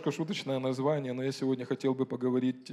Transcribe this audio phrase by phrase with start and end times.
[0.00, 2.72] немножко шуточное название, но я сегодня хотел бы поговорить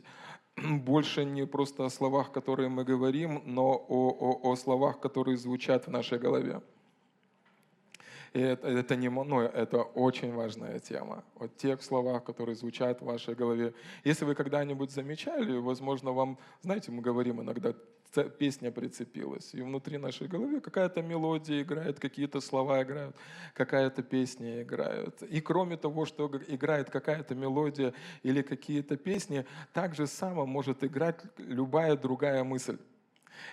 [0.57, 5.87] больше не просто о словах, которые мы говорим, но о, о, о словах, которые звучат
[5.87, 6.61] в нашей голове.
[8.38, 11.23] И это, это не ну, это очень важная тема.
[11.39, 13.73] Вот тех словах, которые звучат в вашей голове.
[14.04, 17.73] Если вы когда-нибудь замечали, возможно, вам, знаете, мы говорим иногда,
[18.37, 23.15] песня прицепилась, и внутри нашей головы какая-то мелодия играет, какие-то слова играют,
[23.55, 25.24] какая-то песня играет.
[25.24, 31.21] И кроме того, что играет какая-то мелодия или какие-то песни, так же само может играть
[31.39, 32.77] любая другая мысль.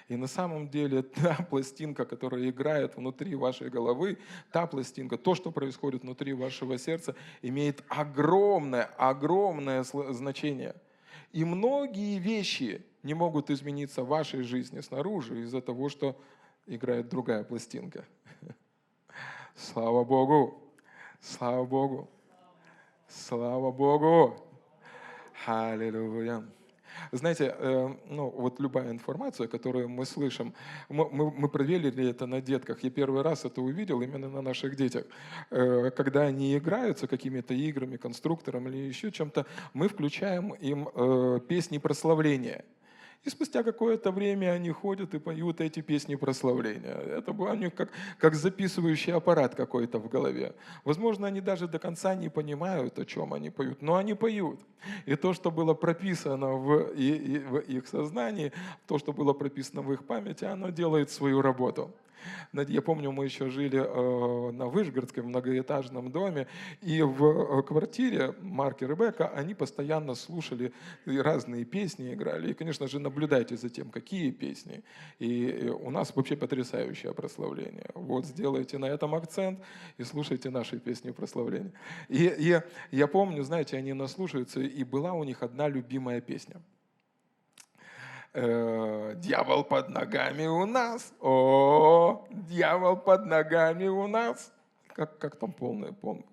[0.08, 4.18] И на самом деле та пластинка, которая играет внутри вашей головы,
[4.52, 10.74] та пластинка, то, что происходит внутри вашего сердца, имеет огромное, огромное значение.
[11.32, 16.20] И многие вещи не могут измениться в вашей жизни снаружи из-за того, что
[16.66, 18.04] играет другая пластинка.
[19.54, 20.62] Слава Богу!
[21.20, 22.08] Слава Богу!
[23.08, 24.36] Слава Богу!
[25.46, 26.44] Аллилуйя!
[27.12, 30.54] Знаете, э, ну, вот любая информация, которую мы слышим,
[30.88, 32.82] мы, мы, мы проверили это на детках.
[32.84, 35.06] Я первый раз это увидел именно на наших детях.
[35.50, 41.78] Э, когда они играются какими-то играми, конструктором или еще чем-то, мы включаем им э, песни
[41.78, 42.64] прославления.
[43.24, 46.94] И спустя какое-то время они ходят и поют эти песни прославления.
[46.94, 50.54] Это был у них как, как записывающий аппарат какой-то в голове.
[50.84, 54.60] Возможно, они даже до конца не понимают, о чем они поют, но они поют.
[55.06, 58.52] И то, что было прописано в, и, и, в их сознании,
[58.86, 61.90] то, что было прописано в их памяти, оно делает свою работу.
[62.52, 66.46] Я помню, мы еще жили э, на Вышгородском многоэтажном доме,
[66.82, 70.72] и в э, квартире Марк и Ребекка, они постоянно слушали
[71.06, 72.50] разные песни, играли.
[72.50, 74.82] И, конечно же, наблюдайте за тем, какие песни.
[75.18, 77.90] И у нас вообще потрясающее прославление.
[77.94, 79.60] Вот сделайте на этом акцент
[79.98, 81.72] и слушайте наши песни прославления.
[82.08, 82.60] И, и
[82.96, 86.62] я помню, знаете, они наслушаются, и была у них одна любимая песня–
[88.36, 94.52] Э, дьявол под ногами у нас, о, дьявол под ногами у нас.
[94.88, 96.24] Как, как там полное, полное.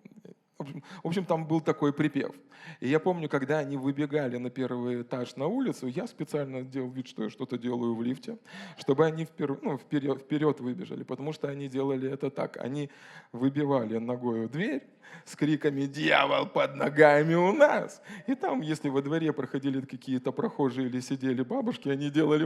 [0.57, 2.35] В общем, в общем, там был такой припев.
[2.79, 7.07] И я помню, когда они выбегали на первый этаж на улицу, я специально делал вид,
[7.07, 8.37] что я что-то делаю в лифте,
[8.77, 12.57] чтобы они вперед, ну, вперед, вперед выбежали, потому что они делали это так.
[12.57, 12.89] Они
[13.31, 14.83] выбивали ногой дверь,
[15.25, 20.87] с криками «Дьявол под ногами у нас!» И там, если во дворе проходили какие-то прохожие
[20.87, 22.43] или сидели бабушки, они делали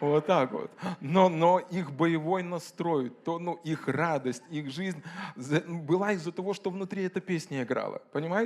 [0.00, 0.70] вот, так вот.
[1.00, 5.02] Но, но их боевой настрой, то, ну, их радость, их жизнь
[5.36, 8.02] была из-за того, что внутри эта песня играла.
[8.12, 8.41] Понимаете?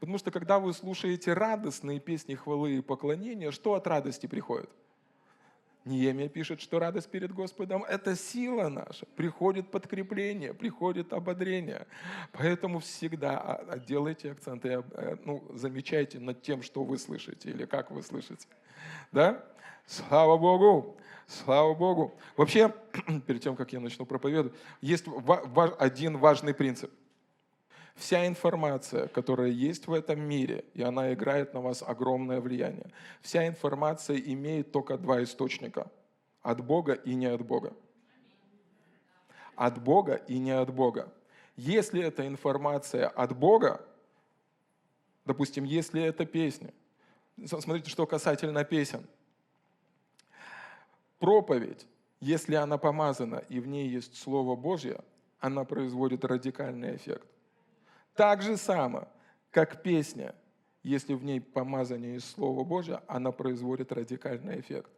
[0.00, 4.70] Потому что когда вы слушаете радостные песни хвалы и поклонения, что от радости приходит?
[5.84, 9.04] Неемия пишет, что радость перед Господом– это сила наша.
[9.16, 11.88] Приходит подкрепление, приходит ободрение.
[12.30, 17.64] Поэтому всегда а, а, делайте акценты, э, ну, замечайте над тем, что вы слышите или
[17.64, 18.46] как вы слышите.
[19.10, 19.44] Да?
[19.86, 20.96] Слава Богу!
[21.26, 22.14] Слава Богу!
[22.36, 22.72] Вообще,
[23.26, 25.06] перед тем, как я начну проповедовать, есть
[25.78, 26.92] один важный принцип.
[27.94, 33.46] Вся информация, которая есть в этом мире, и она играет на вас огромное влияние, вся
[33.46, 35.90] информация имеет только два источника–
[36.42, 37.72] от Бога и не от Бога.
[39.54, 41.12] От Бога и не от Бога.
[41.56, 43.84] Если эта информация от Бога,
[45.24, 46.72] допустим, если это песня,
[47.46, 49.06] смотрите, что касательно песен.
[51.18, 51.86] Проповедь,
[52.20, 55.00] если она помазана и в ней есть Слово Божье,
[55.38, 57.26] она производит радикальный эффект.
[58.14, 59.08] Так же само,
[59.50, 60.34] как песня,
[60.82, 64.90] если в ней помазание из Слова Божия, она производит радикальный эффект.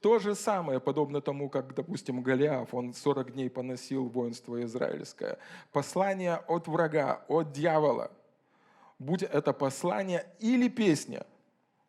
[0.00, 5.38] То же самое, подобно тому, как, допустим, Голиаф, он 40 дней поносил воинство израильское.
[5.72, 8.12] Послание от врага, от дьявола,
[9.00, 11.26] будь это послание или песня,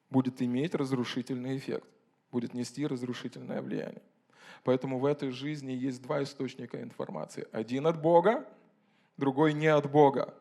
[0.10, 1.88] будет иметь разрушительный эффект,
[2.32, 4.02] будет нести разрушительное влияние.
[4.64, 7.48] Поэтому в этой жизни есть два источника информации.
[7.52, 8.46] Один от Бога,
[9.18, 10.34] другой не от Бога.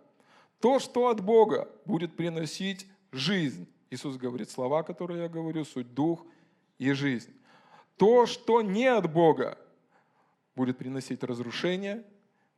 [0.60, 3.66] То, что от Бога будет приносить жизнь.
[3.90, 6.24] Иисус говорит слова, которые я говорю, суть дух
[6.78, 7.32] и жизнь.
[7.96, 9.58] То, что не от Бога,
[10.54, 12.04] будет приносить разрушение,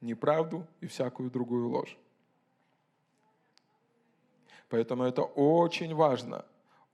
[0.01, 1.97] неправду и всякую другую ложь.
[4.69, 6.45] Поэтому это очень важно,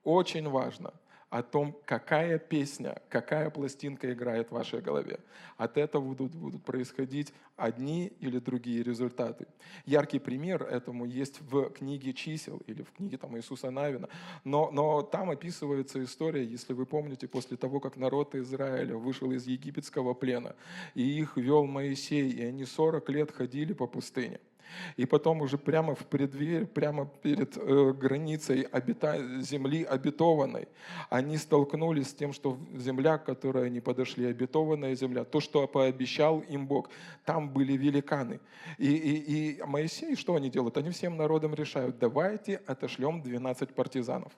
[0.02, 0.92] очень важно–
[1.30, 5.18] о том, какая песня, какая пластинка играет в вашей голове.
[5.56, 9.46] От этого будут, будут происходить одни или другие результаты.
[9.86, 14.08] Яркий пример этому есть в книге «Чисел» или в книге там, Иисуса Навина.
[14.44, 19.46] Но, но там описывается история, если вы помните, после того, как народ Израиля вышел из
[19.46, 20.54] египетского плена,
[20.94, 24.40] и их вел Моисей, и они 40 лет ходили по пустыне–
[24.96, 29.40] И потом уже прямо в преддверии, прямо перед э, границей обита...
[29.40, 30.68] земли обетованной,
[31.10, 36.40] они столкнулись с тем, что земля, к которой они подошли, обетованная земля, то, что пообещал
[36.40, 36.90] им Бог,
[37.24, 38.40] там были великаны.
[38.78, 40.76] И, и, и Моисей, что они делают?
[40.76, 44.32] Они всем народам решают, давайте отошлем 12 партизанов.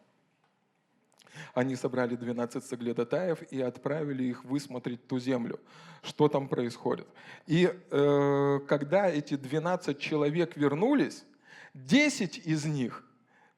[1.55, 5.61] Они собрали 12 соглядатаев и отправили их высмотреть ту землю,
[6.03, 7.07] что там происходит.
[7.47, 11.25] И э, когда эти 12 человек вернулись,
[11.75, 13.05] 10 из них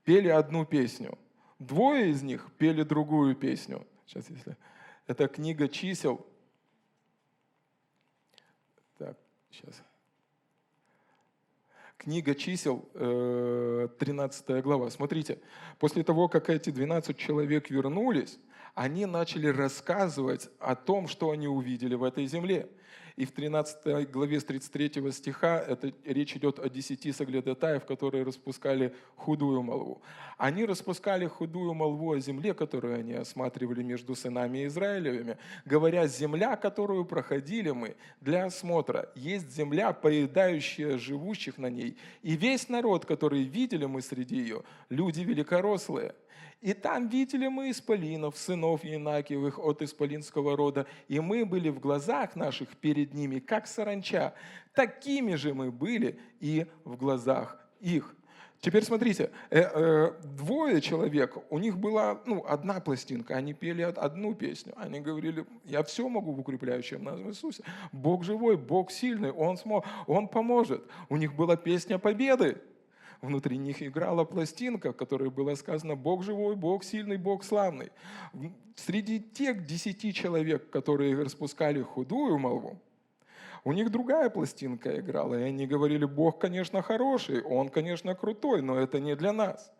[0.04, 1.18] пели одну песню,
[1.58, 3.86] двое из них пели другую песню.
[4.06, 4.56] Сейчас, если...
[5.06, 6.24] Это книга чисел.
[8.96, 9.18] Так,
[9.50, 9.82] сейчас.
[12.00, 14.88] Книга чисел, 13 э, глава.
[14.88, 15.38] Смотрите,
[15.79, 18.38] после того, как эти 12 человек вернулись,
[18.75, 22.70] они начали рассказывать о том, что они увидели в этой земле.
[23.16, 28.94] И в 13 главе с 33 стиха это речь идет о десяти соглядатаев, которые распускали
[29.16, 30.02] худую молву.
[30.38, 37.04] Они распускали худую молву о земле, которую они осматривали между сынами Израилевыми, говоря, земля, которую
[37.04, 41.96] проходили мы для осмотра, есть земля, поедающая живущих на ней.
[42.22, 46.14] И весь народ, который видели мы среди ее, люди великорослые–
[46.60, 52.36] и там видели мы исполинов, сынов Янакиевых от исполинского рода, и мы были в глазах
[52.36, 54.34] наших перед ними, как саранча.
[54.74, 58.14] Такими же мы были и в глазах их.
[58.60, 64.34] Теперь смотрите, э, э, двое человек, у них была ну, одна пластинка, они пели одну
[64.34, 64.74] песню.
[64.76, 67.64] Они говорили, я все могу в укрепляющем нас Иисусе.
[67.90, 70.84] Бог живой, Бог сильный, Он, смог, Он поможет.
[71.08, 72.58] У них была песня победы
[73.22, 77.90] внутри них играла пластинка, в которой было сказано «Бог живой, Бог сильный, Бог славный».
[78.76, 82.81] Среди тех десяти человек, которые распускали худую молву,
[83.64, 88.78] у них другая пластинка играла, и они говорили, Бог, конечно, хороший, Он, конечно, крутой, но
[88.78, 89.70] это не для нас.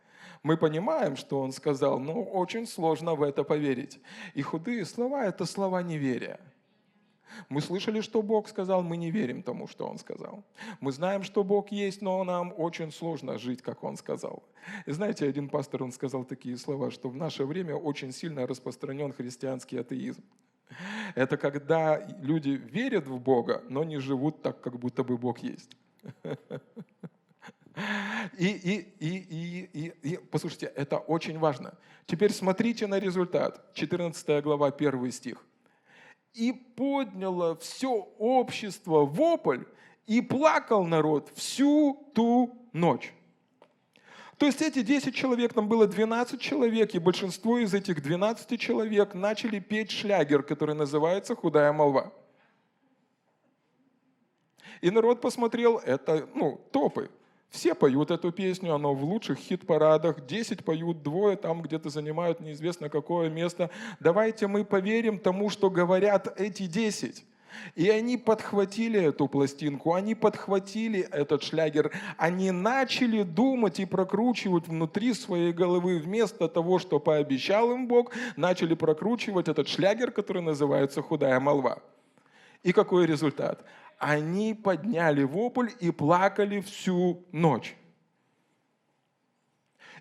[0.43, 4.01] Мы понимаем, что Он сказал, но очень сложно в это поверить.
[4.35, 6.41] И худые слова– это слова неверия.
[7.49, 10.45] Мы слышали, что Бог сказал, мы не верим тому, что Он сказал.
[10.81, 14.43] Мы знаем, что Бог есть, но нам очень сложно жить, как Он сказал.
[14.87, 19.13] И знаете, один пастор, он сказал такие слова, что в наше время очень сильно распространен
[19.13, 20.23] христианский атеизм.
[21.15, 25.77] Это когда люди верят в Бога, но не живут так, как будто бы Бог есть.
[28.39, 31.75] И, и, и, и, и, и послушайте, это очень важно.
[32.07, 33.73] Теперь смотрите на результат.
[33.75, 35.45] 14 глава, 1 стих
[36.35, 39.65] и подняло все общество вопль,
[40.07, 43.13] и плакал народ всю ту ночь.
[44.39, 49.13] То есть эти 10 человек, там было 12 человек, и большинство из этих 12 человек
[49.15, 52.13] начали петь шлягер, который называется «Худая молва».
[54.81, 57.11] И народ посмотрел, это ну, топы.
[57.51, 62.89] Все поют эту песню, она в лучших хит-парадах, 10 поют, двое там где-то занимают неизвестно
[62.89, 63.71] какое место.
[63.99, 67.25] Давайте мы поверим тому, что говорят эти 10.
[67.75, 75.13] И они подхватили эту пластинку, они подхватили этот шлягер, они начали думать и прокручивать внутри
[75.15, 81.41] своей головы, вместо того, что пообещал им Бог, начали прокручивать этот шлягер, который называется «Худая
[81.41, 81.83] молва».
[82.63, 83.65] И какой результат?
[84.01, 87.77] Они подняли вопль и плакали всю ночь.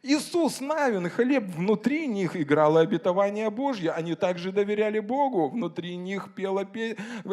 [0.01, 6.67] Иисус Навин Хлеб, внутри них играло обетование Божье, они также доверяли Богу, внутри них пела,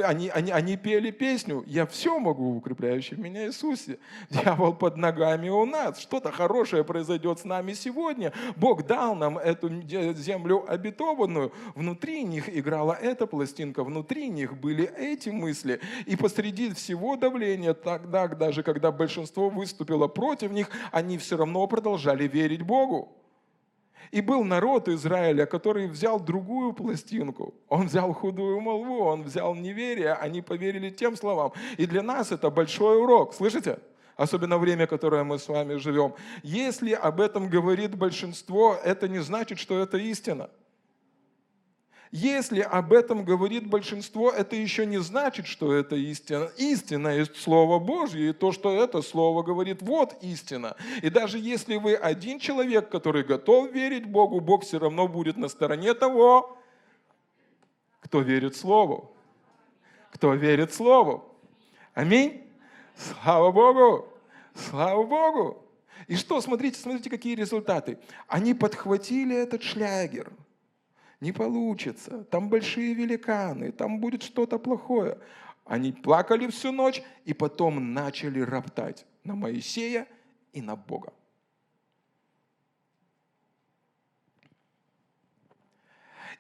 [0.05, 3.99] они, они, они пели песню «Я все могу в укрепляющем меня Иисусе».
[4.31, 6.01] Дьявол под ногами у нас.
[6.01, 8.33] Что-то хорошее произойдет с нами сегодня.
[8.57, 9.71] Бог дал нам эту
[10.15, 11.53] землю обетованную.
[11.75, 15.81] Внутри них играла эта пластинка, внутри них были эти мысли.
[16.07, 22.27] И посреди всего давления, тогда даже когда большинство выступило против них, они все равно продолжали
[22.27, 23.13] верить верить Богу.
[24.13, 27.55] И был народ Израиля, который взял другую пластинку.
[27.69, 31.53] Он взял худую молву, он взял неверие, они поверили тем словам.
[31.79, 33.35] И для нас это большой урок.
[33.35, 33.79] Слышите?
[34.17, 36.15] Особенно время, которое мы с вами живем.
[36.45, 40.49] Если об этом говорит большинство, это не значит, что это истина.
[42.13, 46.51] Если об этом говорит большинство, это еще не значит, что это истина.
[46.57, 50.77] Истина есть Слово Божье, и то, что это Слово говорит, вот истина.
[51.03, 55.49] И даже если вы один человек, который готов верить Богу, Бог все равно будет на
[55.49, 56.57] стороне того,
[58.01, 59.13] кто верит Слову.
[60.13, 61.25] Кто верит Слову.
[61.93, 62.45] Аминь.
[62.97, 64.09] Слава Богу!
[64.55, 65.63] Слава Богу!
[66.07, 67.99] И что, смотрите, смотрите, какие результаты.
[68.29, 70.33] Они подхватили этот шлягер–
[71.27, 75.19] не получится, там большие великаны, там будет что-то плохое.
[75.65, 79.05] Они плакали всю ночь и потом начали роптать.
[79.25, 80.07] на Моисея
[80.53, 81.13] и на Бога.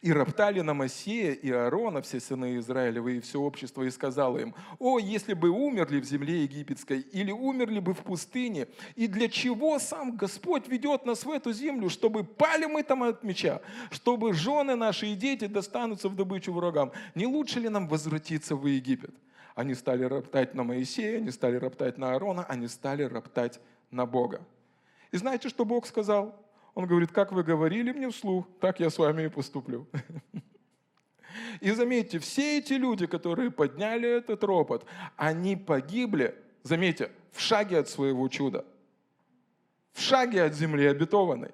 [0.03, 4.55] И роптали на Моисея и Аарона, все сыны Израилевы и все общество, и сказало им,
[4.79, 9.79] «О, если бы умерли в земле египетской, или умерли бы в пустыне, и для чего
[9.79, 13.61] сам Господь ведет нас в эту землю, чтобы пали мы там от меча,
[13.91, 16.93] чтобы жены наши и дети достанутся в добычу врагам?
[17.15, 19.15] Не лучше ли нам возвратиться в Египет?»
[19.55, 23.59] Они стали роптать на Моисея, они стали роптать на Аарона, они стали роптать
[23.91, 24.43] на Бога.
[25.11, 26.46] И знаете, что Бог сказал?
[26.77, 29.89] Он говорит, как вы говорили мне вслух, так я с вами и поступлю.
[31.61, 34.85] И заметьте, все эти люди, которые подняли этот ропот,
[35.17, 38.67] они погибли, заметьте, в шаге от своего чуда,
[39.93, 41.53] в шаге от земли обетованной.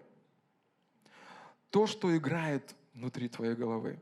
[1.70, 4.00] То, что играет внутри твоей головы,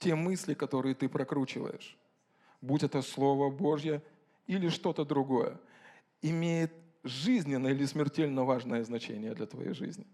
[0.00, 1.96] те мысли, которые ты прокручиваешь,
[2.60, 4.02] будь это Слово Божье
[4.48, 5.60] или что-то другое,
[6.22, 10.06] имеет жизненно или смертельно важное значение для твоей жизни.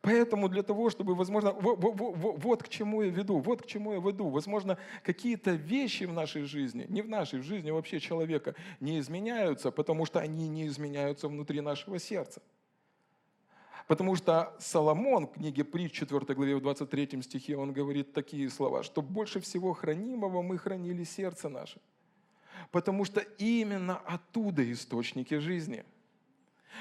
[0.00, 3.94] Поэтому для того, чтобы, возможно, вот, вот, вот к чему я веду, вот к чему
[3.94, 8.54] я веду, возможно, какие-то вещи в нашей жизни, не в нашей, в жизни вообще человека,
[8.80, 12.42] не изменяются, потому что они не изменяются внутри нашего сердца.
[13.88, 18.82] Потому что Соломон в книге Притч 4 главе в 23 стихе, он говорит такие слова,
[18.82, 21.80] что больше всего хранимого мы хранили сердце наше–
[22.70, 25.84] потому что именно оттуда источники жизни.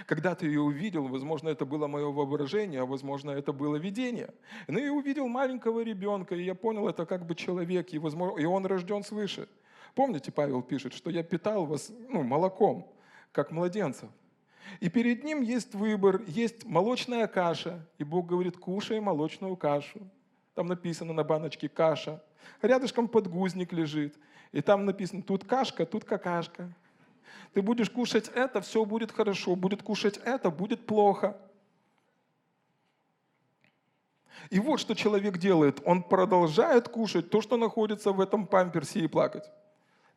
[0.08, 4.34] Когда ты ее увидел, возможно, это было мое воображение, а возможно, это было видение.
[4.68, 8.46] Но я увидел маленького ребенка, и я понял, это как бы человек, и, возможно, и
[8.46, 9.48] он рожден свыше.
[9.94, 12.92] Помните, Павел пишет, что я питал вас ну, молоком,
[13.32, 14.10] как младенцев.
[14.80, 20.00] И перед ним есть выбор, есть молочная каша, и Бог говорит, кушай молочную кашу.
[20.56, 22.24] Там написано на баночке каша.
[22.62, 24.16] Рядышком подгузник лежит.
[24.54, 26.72] И там написано, тут кашка, тут какашка.
[27.54, 29.56] Ты будешь кушать это, все будет хорошо.
[29.56, 31.36] Будет кушать это, будет плохо.
[34.52, 35.82] И вот что человек делает.
[35.86, 39.44] Он продолжает кушать то, что находится в этом памперсе и плакать.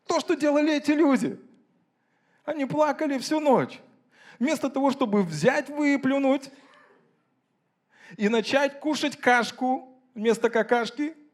[0.06, 1.40] То, что делали эти люди.
[2.44, 3.80] Они плакали всю ночь.
[4.38, 6.50] Вместо того, чтобы взять, выплюнуть
[8.18, 11.16] и начать кушать кашку вместо какашки–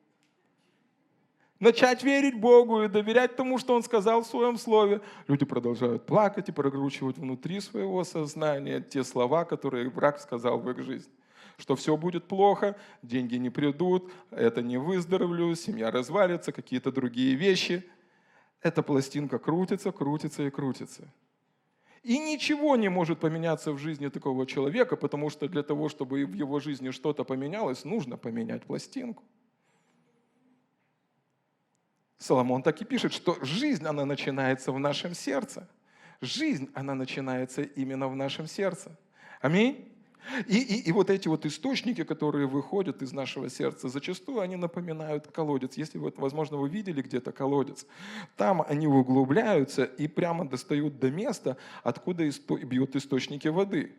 [1.63, 6.49] начать верить Богу и доверять тому, что Он сказал в Своем Слове, люди продолжают плакать
[6.49, 11.09] и прокручивать внутри своего сознания те слова, которые враг сказал в их жизнь.
[11.57, 17.85] Что все будет плохо, деньги не придут, это не выздоровлю, семья развалится, какие-то другие вещи.
[18.61, 21.13] Эта пластинка крутится, крутится и крутится.
[22.03, 26.33] И ничего не может поменяться в жизни такого человека, потому что для того, чтобы в
[26.33, 29.23] его жизни что-то поменялось, нужно поменять пластинку.
[32.23, 35.69] Соломон так и пишет, что жизнь, она начинается в нашем сердце.
[36.21, 38.97] Жизнь, она начинается именно в нашем сердце.
[39.41, 39.89] Аминь.
[40.47, 45.27] И, и, и вот эти вот источники, которые выходят из нашего сердца, зачастую они напоминают
[45.27, 45.77] колодец.
[45.77, 47.87] Если вот, возможно, вы видели где-то колодец,
[48.37, 53.97] там они углубляются и прямо достают до места, откуда исто, бьют источники воды.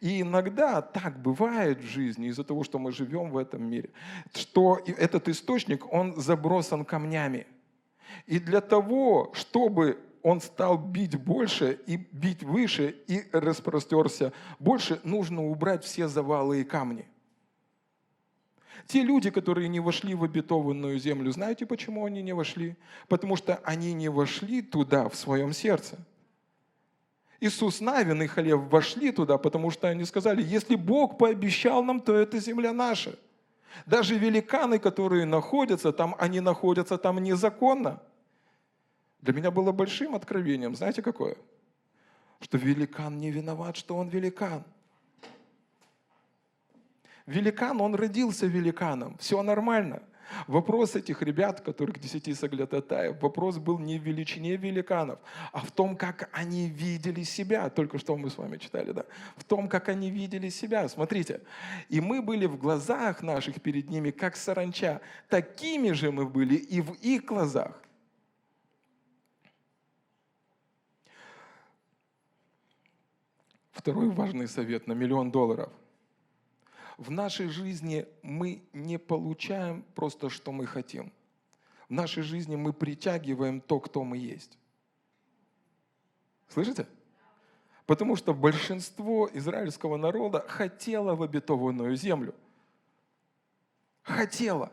[0.00, 3.90] И иногда так бывает в жизни из-за того, что мы живем в этом мире,
[4.34, 7.46] что этот источник, он забросан камнями.
[8.26, 15.44] И для того, чтобы он стал бить больше и бить выше и распростерся больше, нужно
[15.44, 17.06] убрать все завалы и камни.
[18.86, 22.76] Те люди, которые не вошли в обетованную землю, знаете, почему они не вошли?
[23.08, 25.98] Потому что они не вошли туда в своем сердце.
[27.44, 32.16] Иисус Навин и Халев вошли туда, потому что они сказали, если Бог пообещал нам, то
[32.16, 33.18] это земля наша.
[33.84, 38.00] Даже великаны, которые находятся там, они находятся там незаконно.
[39.20, 41.36] Для меня было большим откровением, знаете какое?
[42.40, 44.64] Что великан не виноват, что он великан.
[47.26, 50.02] Великан, он родился великаном, все нормально.
[50.46, 55.18] Вопрос этих ребят, которых десяти соглядатаев, вопрос был не в величине великанов,
[55.52, 57.68] а в том, как они видели себя.
[57.70, 59.04] Только что мы с вами читали, да?
[59.36, 60.88] В том, как они видели себя.
[60.88, 61.40] Смотрите.
[61.88, 65.00] И мы были в глазах наших перед ними, как саранча.
[65.28, 67.80] Такими же мы были и в их глазах.
[73.72, 75.70] Второй важный совет на миллион долларов–
[76.96, 81.12] в нашей жизни мы не получаем просто, что мы хотим.
[81.88, 84.58] В нашей жизни мы притягиваем то, кто мы есть.
[86.48, 86.86] Слышите?
[87.86, 92.34] Потому что большинство израильского народа хотело в обетованную землю.
[94.02, 94.72] Хотело.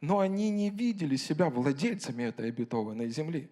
[0.00, 3.50] Но они не видели себя владельцами этой обетованной земли.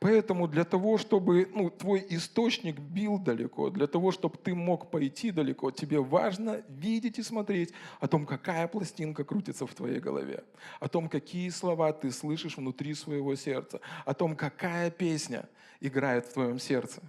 [0.00, 5.30] Поэтому для того, чтобы ну, твой источник бил далеко, для того, чтобы ты мог пойти
[5.30, 10.44] далеко, тебе важно видеть и смотреть о том, какая пластинка крутится в твоей голове,
[10.80, 15.48] о том, какие слова ты слышишь внутри своего сердца, о том, какая песня
[15.80, 17.00] играет в твоем сердце.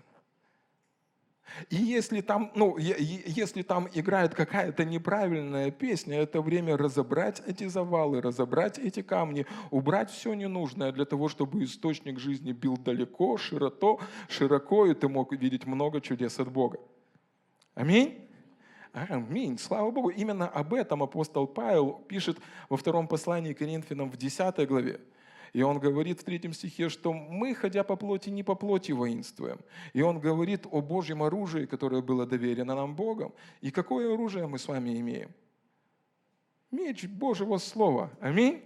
[1.69, 8.21] И если там, ну, если там играет какая-то неправильная песня, это время разобрать эти завалы,
[8.21, 14.85] разобрать эти камни, убрать все ненужное для того, чтобы источник жизни бил далеко, широко, широко,
[14.85, 16.79] и ты мог видеть много чудес от Бога.
[17.75, 18.29] Аминь?
[18.93, 19.57] Аминь.
[19.57, 20.09] Слава Богу.
[20.09, 22.37] Именно об этом апостол Павел пишет
[22.69, 24.99] во втором послании к Коринфянам в 10 главе.
[25.53, 29.59] И он говорит в третьем стихе, что мы, ходя по плоти, не по плоти воинствуем.
[29.93, 33.33] И он говорит о Божьем оружии, которое было доверено нам Богом.
[33.61, 35.31] И какое оружие мы с вами имеем?
[36.71, 38.09] Меч Божьего Слова.
[38.19, 38.63] Аминь.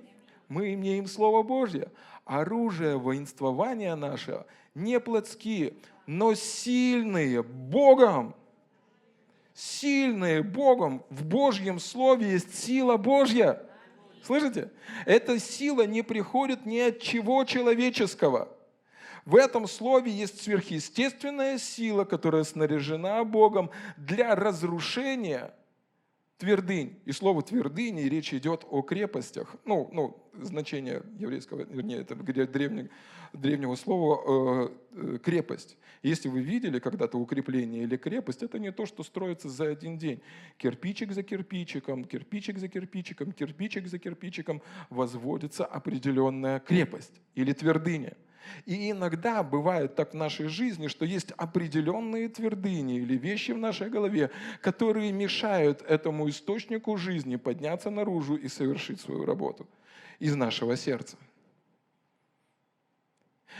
[0.47, 1.91] Мы имеем Слово Божье.
[2.23, 5.73] Оружие воинствования нашего не плотские,
[6.05, 8.33] но сильные Богом.
[9.53, 11.03] Сильные Богом.
[11.09, 13.66] В Божьем Слове есть сила Божья.
[14.23, 14.71] Слышите?
[15.05, 18.49] Эта сила не приходит ни от чего человеческого.
[19.25, 25.53] В этом слове есть сверхъестественная сила, которая снаряжена Богом для разрушения
[26.37, 26.97] твердынь.
[27.05, 29.55] И слово твердыни, речь идет о крепостях.
[29.65, 32.87] Ну, ну значение еврейского, вернее, это древнего,
[33.33, 35.77] древнего слова э, э, крепость.
[36.03, 40.21] Если вы видели когда-то укрепление или крепость, это не то, что строится за один день.
[40.57, 48.15] Кирпичик за кирпичиком, кирпичик за кирпичиком, кирпичик за кирпичиком возводится определенная крепость или твердыня.
[48.65, 53.89] И иногда бывает так в нашей жизни, что есть определенные твердыни или вещи в нашей
[53.89, 54.31] голове,
[54.61, 59.67] которые мешают этому источнику жизни подняться наружу и совершить свою работу
[60.19, 61.17] из нашего сердца.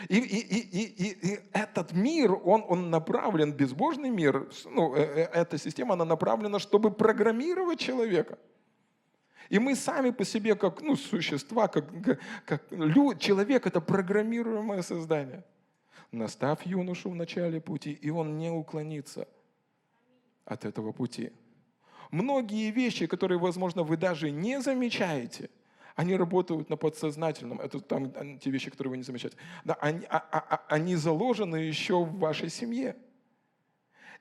[0.09, 5.29] И, и, и, и, и этот мир, он, он направлен, безбожный мир, ну, э, э,
[5.33, 8.37] эта система, она направлена, чтобы программировать человека–
[9.49, 11.85] и мы сами по себе, как ну, существа, как,
[12.45, 15.43] как, люд, человек– это программируемое создание.
[16.11, 19.27] Настав юношу в начале пути, и он не уклонится
[20.45, 21.31] от этого пути.
[22.11, 25.49] Многие вещи, которые, возможно, вы даже не замечаете,
[25.97, 27.59] они работают на подсознательном.
[27.59, 29.35] Это там те вещи, которые вы не замечаете.
[29.65, 32.95] Да, они, а, а, а, они заложены еще в вашей семье.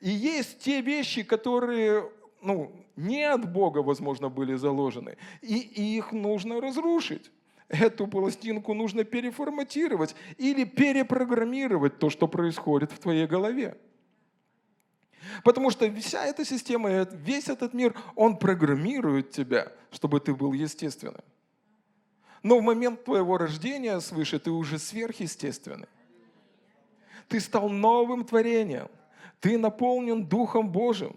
[0.00, 2.10] И есть те вещи, которые
[2.40, 5.18] ну, не от Бога, возможно, были заложены.
[5.42, 5.54] И,
[5.98, 7.30] их нужно разрушить.
[7.68, 13.76] Эту пластинку нужно переформатировать или перепрограммировать то, что происходит в твоей голове.
[15.44, 21.22] Потому что вся эта система, весь этот мир, он программирует тебя, чтобы ты был естественным.
[22.46, 25.88] Но в момент твоего рождения свыше ты уже сверхъестественный.
[27.26, 28.86] Ты стал новым творением.
[29.40, 31.16] Ты наполнен Духом Божьим.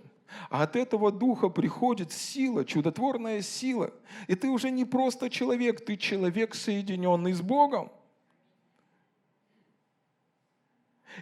[0.50, 3.94] А от этого духа приходит сила, чудотворная сила.
[4.26, 7.92] И ты уже не просто человек, ты человек, соединенный с Богом.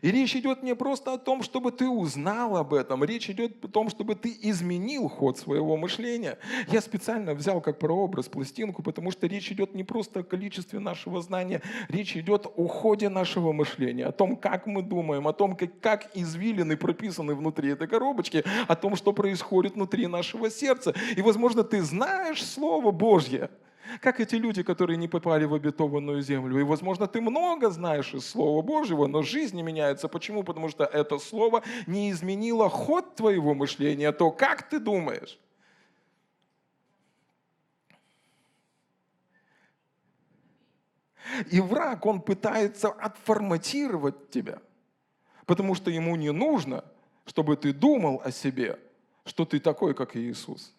[0.01, 3.67] И речь идет не просто о том, чтобы ты узнал об этом, речь идет о
[3.67, 6.37] том, чтобы ты изменил ход своего мышления.
[6.67, 11.21] Я специально взял как прообраз пластинку, потому что речь идет не просто о количестве нашего
[11.21, 15.79] знания, речь идет о ходе нашего мышления, о том, как мы думаем, о том, как,
[15.79, 20.93] как извилины прописаны внутри этой коробочки, о том, что происходит внутри нашего сердца.
[21.15, 23.49] И, возможно, ты знаешь Слово Божье,
[24.01, 26.59] как эти люди, которые не попали в обетованную землю.
[26.59, 30.07] И, возможно, ты много знаешь из Слова Божьего, но жизнь не меняется.
[30.07, 30.43] Почему?
[30.43, 35.39] Потому что это Слово не изменило ход твоего мышления, то, как ты думаешь.
[41.51, 44.61] И враг, он пытается отформатировать тебя,
[45.45, 46.85] потому что ему не нужно,
[47.25, 48.79] чтобы ты думал о себе,
[49.25, 50.73] что ты такой, как Иисус.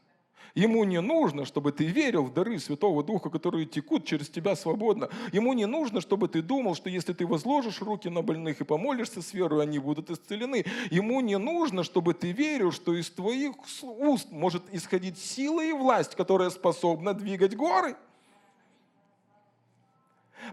[0.58, 5.08] Ему не нужно, чтобы ты верил в дары Святого Духа, которые текут через тебя свободно.
[5.30, 9.22] Ему не нужно, чтобы ты думал, что если ты возложишь руки на больных и помолишься
[9.22, 10.64] с верой, они будут исцелены.
[10.90, 16.16] Ему не нужно, чтобы ты верил, что из твоих уст может исходить сила и власть,
[16.16, 17.94] которая способна двигать горы.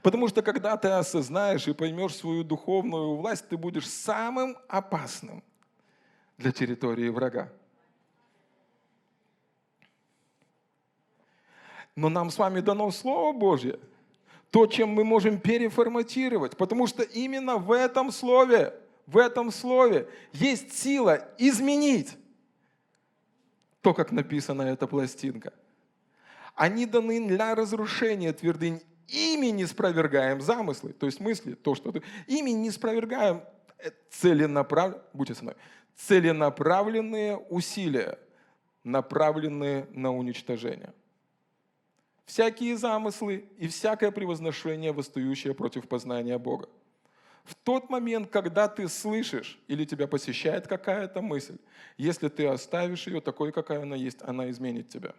[0.03, 5.41] Потому что когда ты осознаешь и поймешь свою духовную власть, ты будешь самым опасным
[6.37, 7.51] для территории врага.
[11.95, 13.79] Но нам с вами дано Слово Божье,
[14.51, 18.73] то, чем мы можем переформатировать, потому что именно в этом Слове,
[19.07, 22.17] в этом Слове есть сила изменить
[23.81, 25.53] то, как написана эта пластинка.
[26.55, 32.01] Они даны для разрушения твердынь ими не спровергаем замыслы, то есть мысли, то, что ты,
[32.27, 33.43] ими не спровергаем
[33.77, 35.55] э, целенаправленные, будьте со мной,
[35.95, 38.17] целенаправленные усилия,
[38.83, 40.93] направленные на уничтожение.
[42.25, 46.67] Всякие замыслы и всякое превозношение, восстающее против познания Бога.
[47.43, 51.57] В тот момент, когда ты слышишь или тебя посещает какая-то мысль,
[51.97, 55.13] если ты оставишь ее такой, какая она есть, она изменит тебя.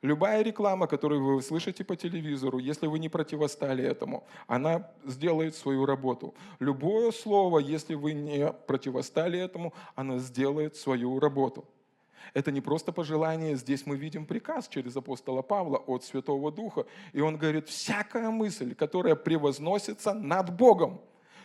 [0.00, 5.84] Любая реклама, которую вы слышите по телевизору, если вы не противостали этому, она сделает свою
[5.86, 6.34] работу.
[6.60, 11.66] Любое слово, если вы не противостали этому, оно сделает свою работу.
[12.34, 16.86] Это не просто пожелание, здесь мы видим приказ через апостола Павла от Святого Духа.
[17.12, 21.00] И он говорит, всякая мысль, которая превозносится над Богом,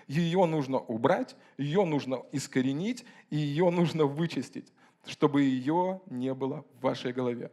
[0.07, 4.71] ее нужно убрать, ее нужно искоренить, и ее нужно вычистить,
[5.05, 7.51] чтобы ее не было в вашей голове.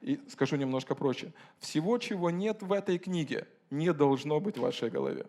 [0.00, 1.32] И скажу немножко проще.
[1.58, 5.26] Всего, чего нет в этой книге, не должно быть в вашей голове.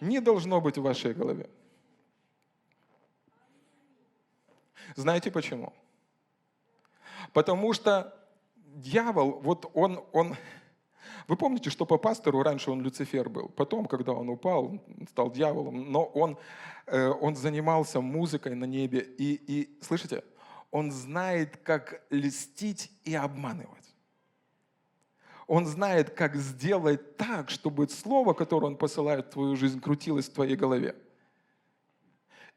[0.00, 1.48] Не должно быть в вашей голове.
[4.94, 5.72] Знаете почему?
[7.32, 8.14] Потому что
[8.76, 10.36] дьявол, вот он, он,
[11.28, 13.48] вы помните, что по пастору раньше он Люцифер был.
[13.48, 15.90] Потом, когда он упал, стал дьяволом.
[15.90, 16.38] Но он,
[16.86, 19.00] э, он занимался музыкой на небе.
[19.00, 20.22] И, и, слышите,
[20.70, 23.94] он знает, как льстить и обманывать.
[25.46, 30.32] Он знает, как сделать так, чтобы слово, которое он посылает в твою жизнь, крутилось в
[30.32, 30.96] твоей голове.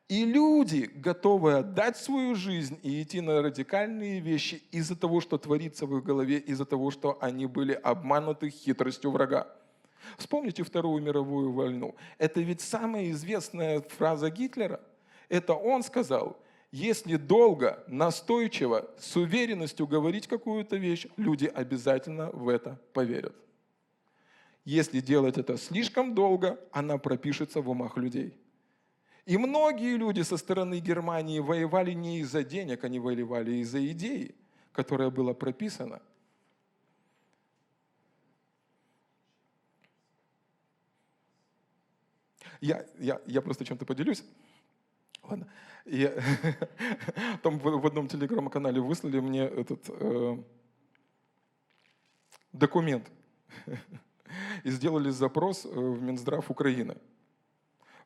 [0.10, 5.86] И люди готовы отдать свою жизнь и идти на радикальные вещи из-за того, что творится
[5.86, 9.48] в их голове, из-за того, что они были обмануты хитростью врага.
[10.18, 11.96] Вспомните Вторую мировую войну.
[12.18, 14.82] Это ведь самая известная фраза Гитлера.
[15.30, 16.38] Это он сказал–
[16.72, 23.36] если долго, настойчиво, с уверенностью говорить какую-то вещь, люди обязательно в это поверят.
[24.66, 28.36] Если делать это слишком долго, она пропишется в умах людей.
[29.30, 34.34] И многие люди со стороны Германии воевали не из-за денег, они воевали из-за идеи,
[34.72, 36.02] которая была прописана.
[42.60, 44.24] Я, я, я просто чем-то поделюсь.
[45.22, 45.48] Ладно.
[45.86, 46.12] И
[47.44, 50.44] там в, в одном телеграм-канале выслали мне этот э,
[52.52, 53.12] документ
[54.64, 56.98] и сделали запрос э, в Минздрав Украины.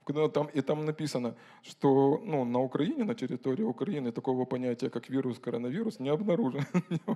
[0.06, 5.10] Когда там, и там написано, что ну, на Украине, на территории Украины такого понятия, как
[5.10, 6.66] вирус, коронавирус, не обнаружено.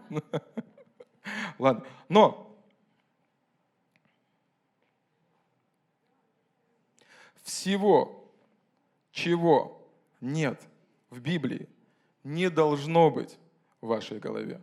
[1.59, 1.85] Ладно.
[2.09, 2.55] Но
[7.43, 8.29] всего,
[9.11, 9.81] чего
[10.21, 10.61] нет
[11.09, 11.67] в Библии,
[12.23, 13.37] не должно быть
[13.81, 14.61] в вашей голове.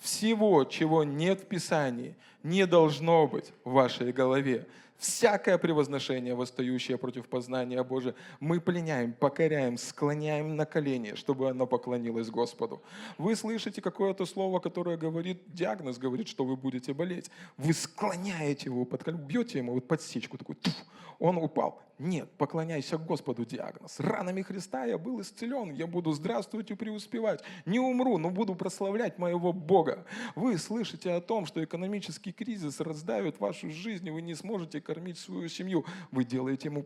[0.00, 4.66] Всего, чего нет в Писании, не должно быть в вашей голове
[4.98, 12.30] всякое превозношение, восстающее против познания Божия, мы пленяем, покоряем, склоняем на колени, чтобы оно поклонилось
[12.30, 12.82] Господу.
[13.18, 17.30] Вы слышите какое-то слово, которое говорит, диагноз говорит, что вы будете болеть.
[17.56, 20.74] Вы склоняете его, бьете ему вот подсечку, такой, туф,
[21.18, 21.80] он упал.
[21.98, 24.00] Нет, поклоняйся Господу диагноз.
[24.00, 27.42] Ранами Христа я был исцелен, я буду здравствовать и преуспевать.
[27.64, 30.04] Не умру, но буду прославлять моего Бога.
[30.34, 35.18] Вы слышите о том, что экономический кризис раздавит вашу жизнь, и вы не сможете кормить
[35.18, 35.86] свою семью.
[36.10, 36.84] Вы делаете ему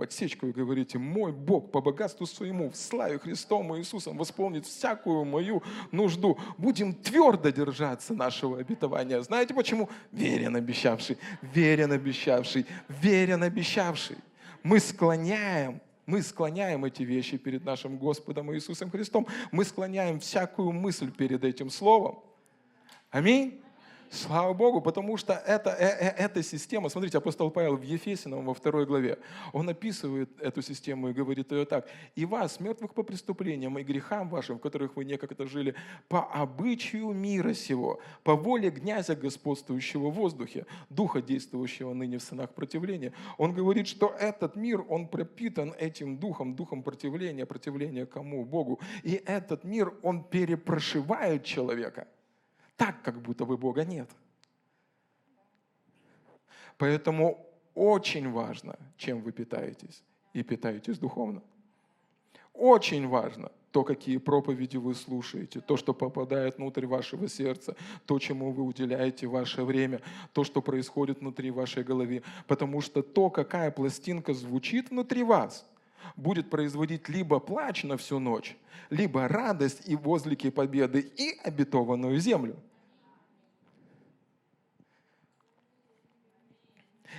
[0.00, 5.62] подсечку и говорите, мой Бог по богатству своему, в славе Христом Иисусом восполнит всякую мою
[5.92, 6.38] нужду.
[6.56, 9.20] Будем твердо держаться нашего обетования.
[9.20, 9.90] Знаете почему?
[10.10, 14.16] Верен обещавший, верен обещавший, верен обещавший.
[14.62, 19.28] Мы склоняем мы склоняем эти вещи перед нашим Господом Иисусом Христом.
[19.52, 22.18] Мы склоняем всякую мысль перед этим словом.
[23.10, 23.59] Аминь.
[24.10, 28.54] Слава Богу, потому что это, э, э, эта система, смотрите, апостол Павел в Ефесином во
[28.54, 29.18] второй главе,
[29.52, 31.88] он описывает эту систему и говорит ее так.
[32.16, 35.76] «И вас, мертвых по преступлениям и грехам вашим, в которых вы некогда жили,
[36.08, 42.52] по обычаю мира сего, по воле князя, господствующего в воздухе, духа, действующего ныне в сынах
[42.52, 43.12] противления».
[43.38, 48.44] Он говорит, что этот мир, он пропитан этим духом, духом противления, противления кому?
[48.44, 48.80] Богу.
[49.04, 52.08] И этот мир, он перепрошивает человека–
[52.80, 54.08] так, как будто бы Бога нет.
[56.78, 61.42] Поэтому очень важно, чем вы питаетесь, и питаетесь духовно.
[62.54, 68.50] Очень важно то, какие проповеди вы слушаете, то, что попадает внутрь вашего сердца, то, чему
[68.50, 70.00] вы уделяете ваше время,
[70.32, 72.22] то, что происходит внутри вашей головы.
[72.46, 75.66] Потому что то, какая пластинка звучит внутри вас,
[76.16, 78.56] будет производить либо плач на всю ночь,
[78.88, 82.56] либо радость и возлики победы и обетованную землю.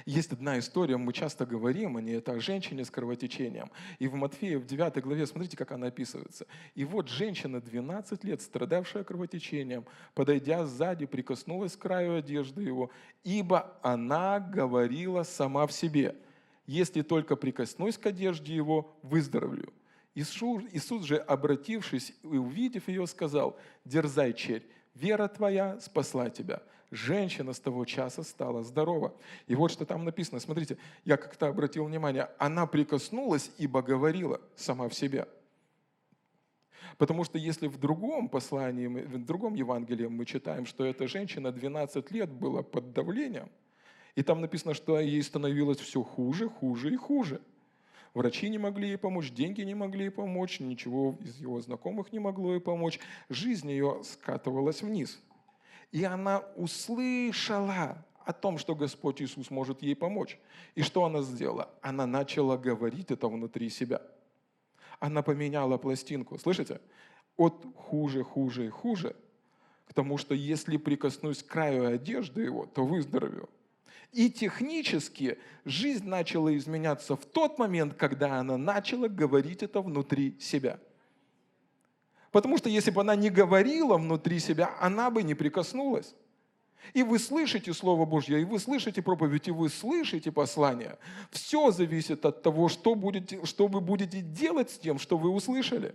[0.06, 3.72] Есть одна история, мы часто говорим о ней, это о женщине с кровотечением.
[4.00, 6.48] И в Матфея, в 9 главе, смотрите, как она описывается.
[6.76, 12.90] И вот женщина, 12 лет, страдавшая кровотечением, подойдя сзади, прикоснулась к краю одежды его,
[13.24, 16.16] ибо она говорила сама в себе,
[16.66, 19.74] если только прикоснусь к одежде его, выздоровлю.
[20.14, 26.62] Иисус, Иисус же, обратившись и увидев ее, сказал, дерзай, черь, вера твоя спасла тебя
[26.92, 29.14] женщина с того часа стала здорова.
[29.48, 30.40] И вот что там написано.
[30.40, 35.28] Смотрите, я как-то обратил внимание, она прикоснулась, ибо говорила сама в себе.
[36.98, 42.12] Потому что если в другом послании, в другом Евангелии мы читаем, что эта женщина 12
[42.12, 43.50] лет была под давлением,
[44.16, 47.42] и там написано, что ей становилось все хуже, хуже и хуже.
[48.14, 52.20] Врачи не могли ей помочь, деньги не могли ей помочь, ничего из его знакомых не
[52.20, 53.00] могло ей помочь.
[53.30, 55.22] Жизнь ее скатывалась вниз–
[55.92, 60.40] и она услышала о том, что Господь Иисус может ей помочь.
[60.76, 61.70] И что она сделала?
[61.82, 64.02] Она начала говорить это внутри себя.
[65.00, 66.38] Она поменяла пластинку.
[66.38, 66.80] Слышите?
[67.36, 69.16] От хуже, хуже и хуже
[69.86, 73.50] к тому, что если прикоснусь к краю одежды его, то выздоровею.
[74.14, 80.80] И технически жизнь начала изменяться в тот момент, когда она начала говорить это внутри себя–
[82.32, 86.16] Потому что если бы она не говорила внутри себя, она бы не прикоснулась.
[86.94, 90.98] И вы слышите Слово Божье, и вы слышите проповедь, и вы слышите послание.
[91.30, 95.94] Все зависит от того, что, будете, что вы будете делать с тем, что вы услышали.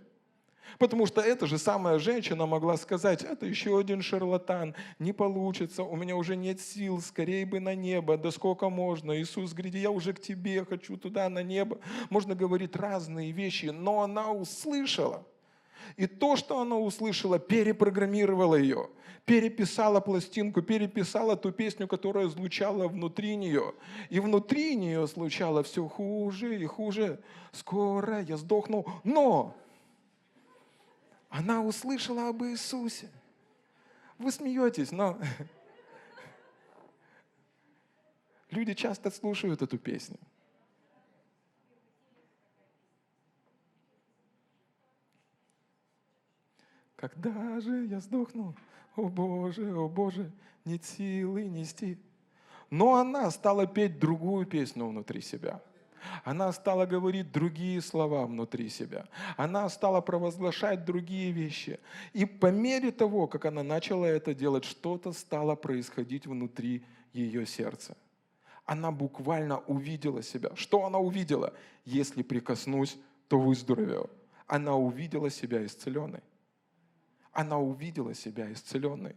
[0.78, 5.96] Потому что эта же самая женщина могла сказать, это еще один шарлатан, не получится, у
[5.96, 9.18] меня уже нет сил, скорее бы на небо, да сколько можно.
[9.18, 11.78] Иисус говорит, я уже к тебе, хочу туда, на небо.
[12.10, 15.26] Можно говорить разные вещи, но она услышала–
[15.96, 18.90] и то, что она услышала, перепрограммировала ее,
[19.24, 23.74] переписала пластинку, переписала ту песню, которая звучала внутри нее.
[24.10, 27.20] И внутри нее звучало все хуже и хуже.
[27.52, 28.86] Скоро я сдохну.
[29.04, 29.54] Но
[31.28, 33.08] она услышала об Иисусе.
[34.18, 35.18] Вы смеетесь, но
[38.50, 40.18] люди часто слушают эту песню.
[46.96, 48.54] Когда же я сдохну?
[48.96, 50.32] О Боже, о Боже,
[50.64, 51.98] нет силы нести.
[52.70, 55.60] Но она стала петь другую песню внутри себя.
[56.24, 59.06] Она стала говорить другие слова внутри себя.
[59.36, 61.78] Она стала провозглашать другие вещи.
[62.14, 67.96] И по мере того, как она начала это делать, что-то стало происходить внутри ее сердца.
[68.64, 70.50] Она буквально увидела себя.
[70.54, 71.52] Что она увидела?
[71.84, 72.96] Если прикоснусь,
[73.28, 74.08] то выздоровею.
[74.46, 76.22] Она увидела себя исцеленной
[77.36, 79.14] она увидела себя исцеленной.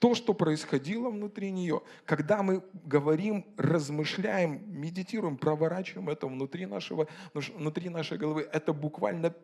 [0.00, 7.88] То, что происходило внутри нее, когда мы говорим, размышляем, медитируем, проворачиваем это внутри, нашего, внутри
[7.88, 9.34] нашей головы, это буквально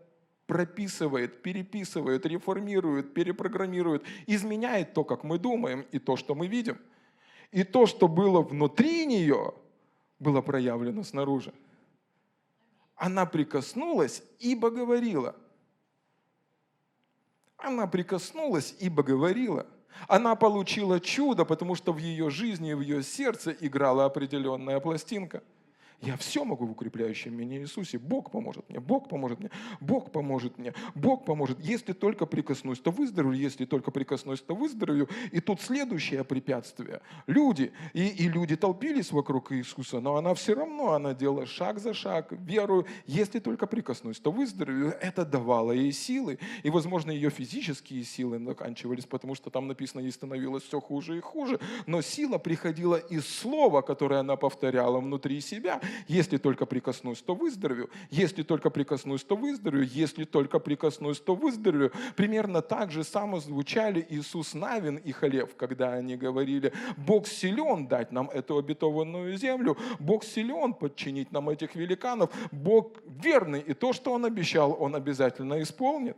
[0.46, 6.78] прописывает, переписывает, реформирует, перепрограммирует, изменяет то, как мы думаем, и то, что мы видим.
[7.52, 9.54] И то, что было внутри нее,
[10.18, 11.52] было проявлено снаружи.
[12.96, 15.36] Она прикоснулась, ибо говорила–
[17.58, 19.66] она прикоснулась, ибо говорила.
[20.08, 25.42] Она получила чудо, потому что в ее жизни и в ее сердце играла определенная пластинка–
[26.02, 27.98] я все могу в укрепляющем меня Иисусе.
[27.98, 31.58] Бог поможет мне, Бог поможет мне, Бог поможет мне, Бог поможет.
[31.60, 35.08] Если только прикоснусь, то выздоровлю, если только прикоснусь, то выздоровлю.
[35.32, 37.00] И тут следующее препятствие.
[37.26, 41.94] Люди, и, и люди толпились вокруг Иисуса, но она все равно, она делала шаг за
[41.94, 44.94] шаг, верую, если только прикоснусь, то выздоровлю.
[45.00, 46.38] Это давало ей силы.
[46.62, 51.20] И, возможно, ее физические силы заканчивались, потому что там написано, ей становилось все хуже и
[51.20, 51.58] хуже.
[51.86, 57.90] Но сила приходила из слова, которое она повторяла внутри себя, если только прикоснусь, то выздоровею.
[58.10, 59.86] Если только прикоснусь, то выздоровею.
[59.86, 61.92] Если только прикоснусь, то выздоровею.
[62.16, 68.12] Примерно так же само звучали Иисус Навин и Халев, когда они говорили, Бог силен дать
[68.12, 74.12] нам эту обетованную землю, Бог силен подчинить нам этих великанов, Бог верный, и то, что
[74.12, 76.16] Он обещал, Он обязательно исполнит.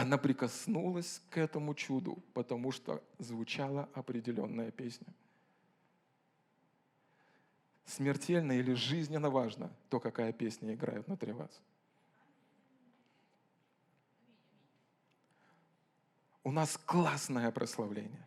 [0.00, 5.06] Она прикоснулась к этому чуду, потому что звучала определенная песня.
[7.84, 11.50] Смертельно или жизненно важно то, какая песня играет внутри вас.
[16.44, 18.26] У нас классное прославление.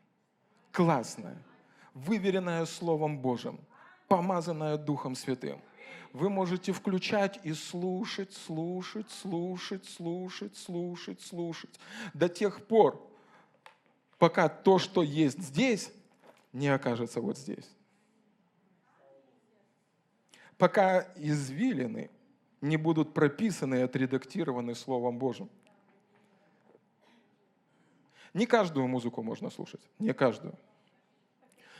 [0.71, 1.41] Классное.
[1.93, 3.59] Выверенное Словом Божьим.
[4.07, 5.61] Помазанное Духом Святым–
[6.13, 11.79] вы можете включать и слушать, слушать, слушать, слушать, слушать, слушать.
[12.13, 13.05] До тех пор,
[14.19, 15.91] пока то, что есть здесь,
[16.53, 17.67] не окажется вот здесь.
[20.59, 22.11] Пока извилины
[22.61, 25.49] не будут прописаны и отредактированы Словом Божьим.
[28.35, 30.53] Не каждую музыку можно слушать, не каждую.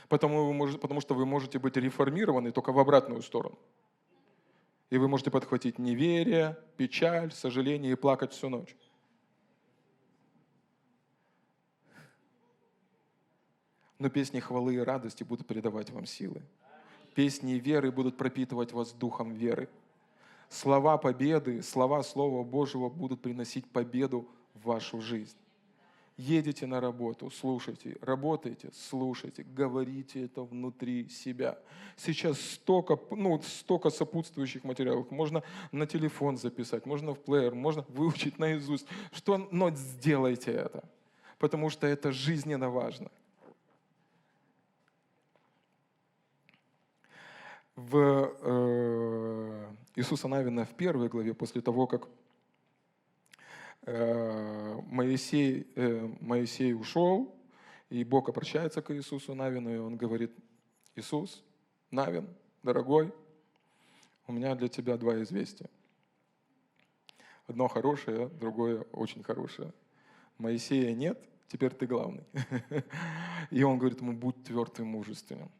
[0.10, 3.58] Потому, вы можете, потому что вы можете быть реформированы только в обратную сторону.
[4.89, 8.76] И вы можете подхватить неверие, печаль, сожаление и плакать всю ночь.
[14.00, 16.41] Но песни хвалы и радости будут придавать вам силы.
[17.15, 19.69] Песни веры будут пропитывать вас духом веры.
[20.50, 25.38] Слова победы, слова Слова Божьего будут приносить победу в вашу жизнь.
[26.15, 31.58] Едете на работу, слушайте, работайте, слушайте, говорите это внутри себя.
[31.97, 35.10] Сейчас столько, ну, столько сопутствующих материалов.
[35.10, 38.86] Можно на телефон записать, можно в плеер, можно выучить наизусть.
[39.12, 40.84] Что, но сделайте это,
[41.39, 43.10] потому что это жизненно важно.
[47.76, 52.08] в э, Иисуса Навина в первой главе, после того, как
[53.86, 57.36] Моисей, э, Моисей ушел,
[57.89, 60.32] и Бог обращается к Иисусу Навину, и он говорит,
[60.96, 61.43] Иисус,
[61.91, 62.28] Навин,
[62.63, 63.13] дорогой,
[64.28, 65.69] у меня для тебя два известия.
[67.48, 69.74] Одно хорошее, другое очень хорошее.
[70.38, 71.19] Моисея нет,
[71.50, 72.24] теперь ты главный.
[73.52, 75.52] И он говорит ему, будь твердым и мужественным.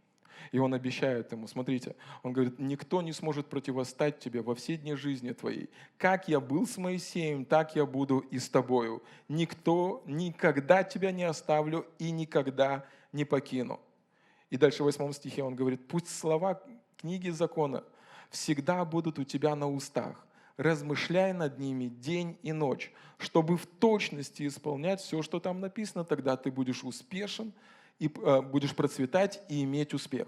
[0.51, 4.95] И он обещает ему, смотрите, он говорит, никто не сможет противостать тебе во все дни
[4.95, 5.69] жизни твоей.
[5.97, 9.03] Как я был с Моисеем, так я буду и с тобою.
[9.27, 13.79] Никто никогда тебя не оставлю и никогда не покину.
[14.49, 16.62] И дальше в восьмом стихе он говорит, пусть слова
[16.97, 17.84] книги закона
[18.29, 20.25] всегда будут у тебя на устах,
[20.58, 26.38] размышляй над ними день и ночь, чтобы в точности исполнять все, что там написано, тогда
[26.38, 27.53] ты будешь успешен
[27.99, 30.27] и э, будешь процветать и иметь успех.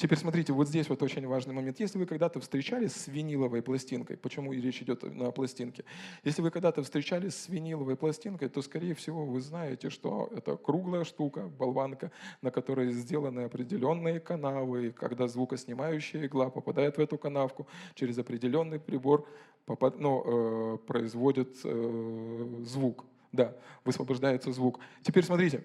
[0.00, 1.78] Теперь смотрите, вот здесь вот очень важный момент.
[1.78, 5.84] Если вы когда-то встречались с виниловой пластинкой, почему речь идет на пластинке?
[6.24, 11.04] Если вы когда-то встречались с виниловой пластинкой, то, скорее всего, вы знаете, что это круглая
[11.04, 18.16] штука, болванка, на которой сделаны определенные канавы, когда звукоснимающая игла попадает в эту канавку, через
[18.16, 19.28] определенный прибор
[19.66, 23.04] попад, ну, э, производит э, звук.
[23.32, 24.80] Да, высвобождается звук.
[25.02, 25.62] Теперь смотрите,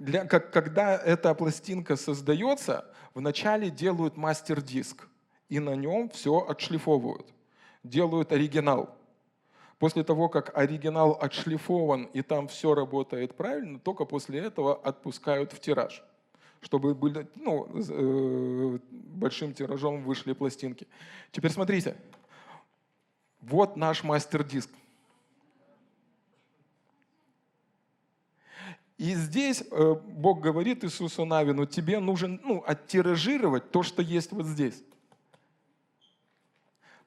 [0.00, 5.06] для, как, когда эта пластинка создается, вначале делают мастер-диск,
[5.50, 7.26] и на нем все отшлифовывают,
[7.84, 8.96] делают оригинал.
[9.78, 15.60] После того, как оригинал отшлифован и там все работает правильно, только после этого отпускают в
[15.60, 16.02] тираж,
[16.62, 20.86] чтобы были, ну, э, большим тиражом вышли пластинки.
[21.30, 21.96] Теперь смотрите,
[23.40, 24.70] вот наш мастер-диск.
[29.00, 34.44] И здесь э, Бог говорит Иисусу Навину, тебе нужно ну, оттиражировать то, что есть вот
[34.44, 34.84] здесь.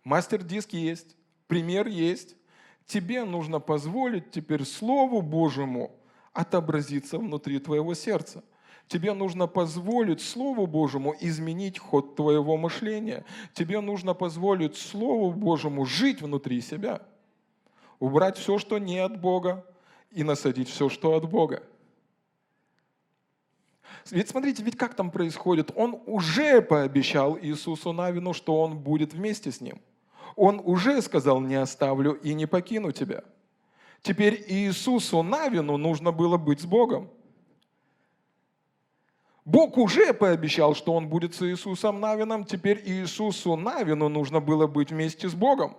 [0.04, 2.36] Мастер-диск есть, пример есть.
[2.88, 5.92] Тебе нужно позволить теперь Слову Божьему
[6.34, 8.44] отобразиться внутри твоего сердца.
[8.88, 13.24] Тебе нужно позволить Слову Божьему изменить ход твоего мышления.
[13.54, 17.04] Тебе нужно позволить Слову Божьему жить внутри себя.
[18.00, 19.64] Убрать все, что не от Бога,
[20.10, 21.62] и насадить все, что от Бога.
[24.12, 25.72] Ведь смотрите, ведь как там происходит?
[25.76, 29.82] Он уже пообещал Иисусу Навину, что он будет вместе с ним.
[30.36, 33.24] Он уже сказал, не оставлю и не покину тебя.
[34.02, 37.10] Теперь Иисусу Навину нужно было быть с Богом.
[39.46, 42.46] Бог уже пообещал, что он будет с Иисусом Навином.
[42.46, 45.76] Теперь Иисусу Навину нужно было быть вместе с Богом.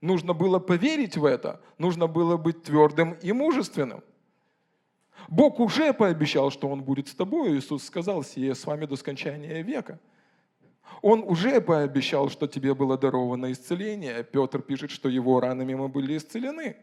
[0.00, 1.60] Нужно было поверить в это.
[1.78, 4.02] Нужно было быть твердым и мужественным.
[5.28, 7.56] Бог уже пообещал, что Он будет с тобой.
[7.56, 9.98] Иисус сказал, сие с вами до скончания века.
[11.02, 14.24] Он уже пообещал, что тебе было даровано исцеление.
[14.24, 16.76] Петр пишет, что его ранами мы были исцелены.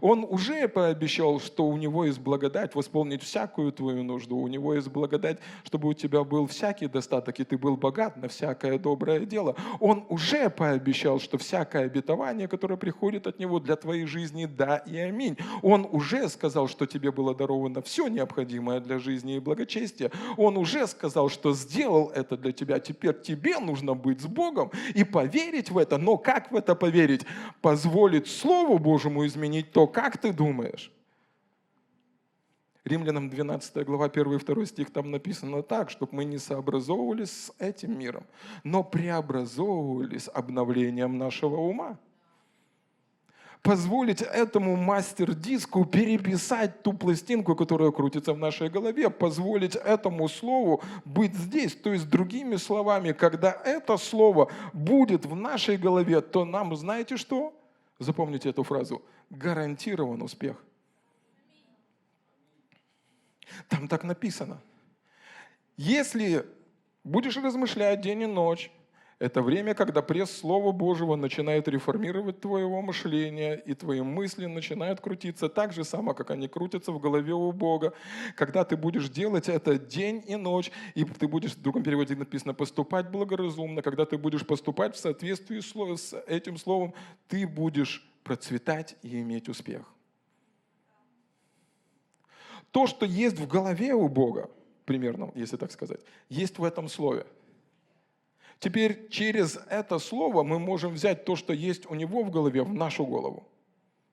[0.00, 4.38] Он уже пообещал, что у него есть благодать восполнить всякую твою нужду.
[4.38, 8.28] У него есть благодать, чтобы у тебя был всякий достаток, и ты был богат на
[8.28, 9.56] всякое доброе дело.
[9.80, 14.96] Он уже пообещал, что всякое обетование, которое приходит от него для твоей жизни, да и
[14.98, 15.36] аминь.
[15.62, 20.10] Он уже сказал, что тебе было даровано все необходимое для жизни и благочестия.
[20.36, 22.78] Он уже сказал, что сделал это для тебя.
[22.78, 25.98] Теперь тебе нужно быть с Богом и поверить в это.
[25.98, 27.22] Но как в это поверить?
[27.60, 30.90] Позволить Слову Божьему изменить то, как ты думаешь?
[32.84, 37.52] Римлянам 12 глава 1 и 2 стих там написано так, чтобы мы не сообразовывались с
[37.60, 38.24] этим миром,
[38.64, 41.96] но преобразовывались обновлением нашего ума.
[43.62, 51.34] позволить этому мастер-диску переписать ту пластинку, которая крутится в нашей голове, позволить этому слову быть
[51.34, 51.74] здесь.
[51.74, 57.52] То есть, другими словами, когда это слово будет в нашей голове, то нам, знаете что?
[57.98, 59.02] Запомните эту фразу.
[59.30, 60.62] Гарантирован успех.
[63.68, 64.60] Там так написано.
[65.76, 66.46] Если
[67.04, 68.70] будешь размышлять день и ночь,
[69.18, 75.48] это время, когда пресс Слова Божьего начинает реформировать твоего мышления, и твои мысли начинают крутиться
[75.48, 77.94] так же само, как они крутятся в голове у Бога.
[78.36, 82.54] Когда ты будешь делать это день и ночь, и ты будешь, в другом переводе написано,
[82.54, 86.94] поступать благоразумно, когда ты будешь поступать в соответствии с этим словом,
[87.26, 89.82] ты будешь процветать и иметь успех.
[92.70, 94.48] То, что есть в голове у Бога,
[94.84, 97.26] примерно, если так сказать, есть в этом слове–
[98.58, 102.74] Теперь через это слово мы можем взять то, что есть у него в голове, в
[102.74, 103.48] нашу голову.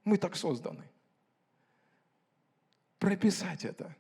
[0.03, 0.83] Мы так созданы.
[2.99, 3.95] Прописать это.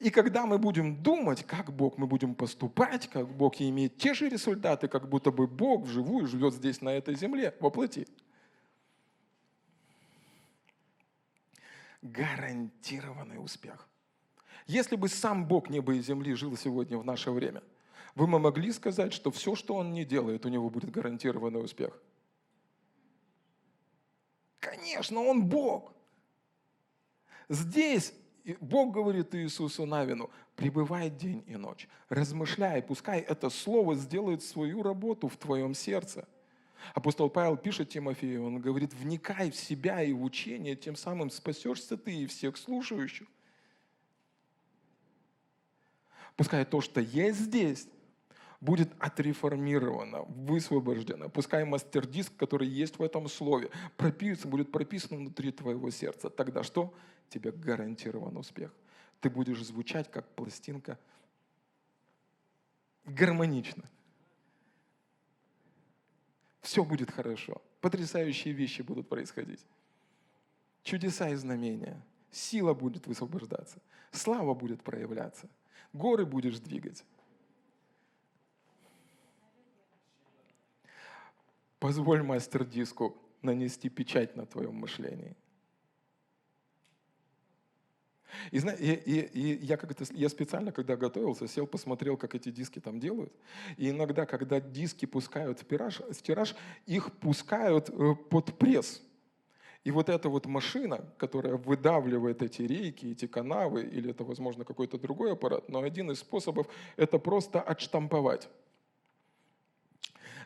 [0.00, 4.14] И когда мы будем думать, как Бог, мы будем поступать, как Бог и иметь те
[4.14, 8.06] же результаты, как будто бы Бог вживую живет здесь, на этой земле, воплоти.
[12.02, 13.88] Гарантированный успех.
[14.66, 17.62] Если бы сам Бог неба и земли жил сегодня в наше время–
[18.18, 21.96] вы бы могли сказать, что все, что он не делает, у него будет гарантированный успех?
[24.58, 25.92] Конечно, он Бог.
[27.48, 28.12] Здесь
[28.60, 35.28] Бог говорит Иисусу Навину, пребывай день и ночь, размышляй, пускай это слово сделает свою работу
[35.28, 36.26] в твоем сердце.
[36.94, 41.96] Апостол Павел пишет Тимофею, он говорит, вникай в себя и в учение, тем самым спасешься
[41.96, 43.28] ты и всех слушающих.
[46.36, 47.86] Пускай то, что есть здесь,
[48.60, 51.28] будет отреформировано, высвобождено.
[51.28, 56.28] Пускай мастер-диск, который есть в этом слове, прописан, будет прописан внутри твоего сердца.
[56.30, 56.92] Тогда что?
[57.28, 58.74] Тебе гарантирован успех.
[59.20, 60.98] Ты будешь звучать как пластинка
[63.04, 63.84] гармонично.
[66.60, 67.62] Все будет хорошо.
[67.80, 69.64] Потрясающие вещи будут происходить.
[70.82, 72.04] Чудеса и знамения.
[72.30, 73.80] Сила будет высвобождаться.
[74.10, 75.48] Слава будет проявляться.
[75.92, 77.04] Горы будешь двигать.
[81.78, 85.36] Позволь мастер-диску нанести печать на твоем мышлении.
[88.50, 92.50] И, и, и, и я, как это, я специально, когда готовился, сел, посмотрел, как эти
[92.50, 93.32] диски там делают.
[93.76, 96.54] И иногда, когда диски пускают в тираж, в тираж
[96.86, 99.02] их пускают э, под пресс.
[99.84, 104.98] И вот эта вот машина, которая выдавливает эти рейки, эти канавы, или это, возможно, какой-то
[104.98, 106.66] другой аппарат, но один из способов–
[106.96, 108.48] это просто отштамповать.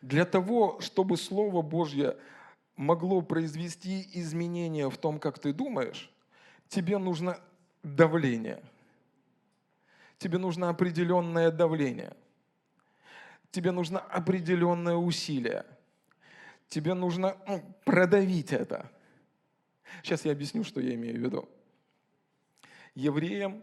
[0.02, 2.16] Для того, чтобы Слово Божье
[2.76, 6.10] могло произвести изменения в том, как ты думаешь,
[6.68, 7.38] тебе нужно
[7.84, 8.60] давление.
[10.18, 12.16] Тебе нужно определенное давление.
[13.52, 15.64] Тебе нужно определенное усилие.
[16.68, 18.90] Тебе нужно ну, продавить это.
[20.02, 21.48] Сейчас я объясню, что я имею в виду.
[22.94, 23.62] Евреям,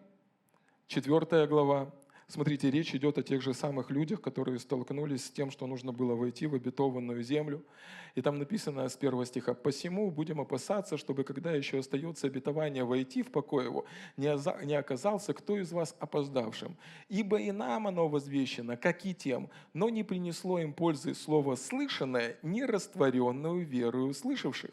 [0.87, 1.91] 4 глава,
[2.31, 6.13] Смотрите, речь идет о тех же самых людях, которые столкнулись с тем, что нужно было
[6.13, 7.65] войти в обетованную землю.
[8.13, 13.23] И там написано с первого стиха, «Посему будем опасаться, чтобы, когда еще остается обетование войти
[13.23, 16.77] в покой его, не оказался кто из вас опоздавшим.
[17.07, 22.37] Ибо и нам оно возвещено, как и тем, но не принесло им пользы слово слышанное,
[22.43, 24.69] не растворенную верою услышавших»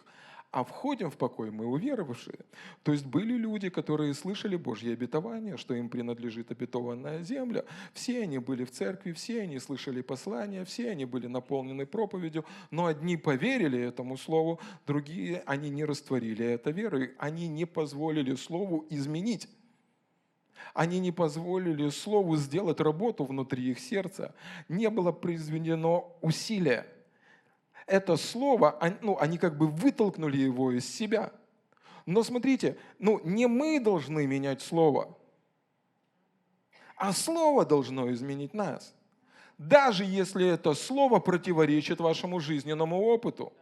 [0.51, 2.39] а входим в покой мы уверовавшие.
[2.83, 7.65] То есть были люди, которые слышали Божье обетование, что им принадлежит обетованная земля.
[7.93, 12.87] Все они были в церкви, все они слышали послания, все они были наполнены проповедью, но
[12.87, 19.49] одни поверили этому слову, другие, они не растворили это верой, они не позволили слову изменить.
[20.75, 24.35] Они не позволили Слову сделать работу внутри их сердца.
[24.69, 26.87] Не было произведено усилия
[27.87, 31.33] это слово, ну, они как бы вытолкнули его из себя.
[32.05, 35.17] Но смотрите, ну, не мы должны менять слово,
[36.97, 38.95] а слово должно изменить нас.
[39.59, 43.53] Даже если это слово противоречит вашему жизненному опыту.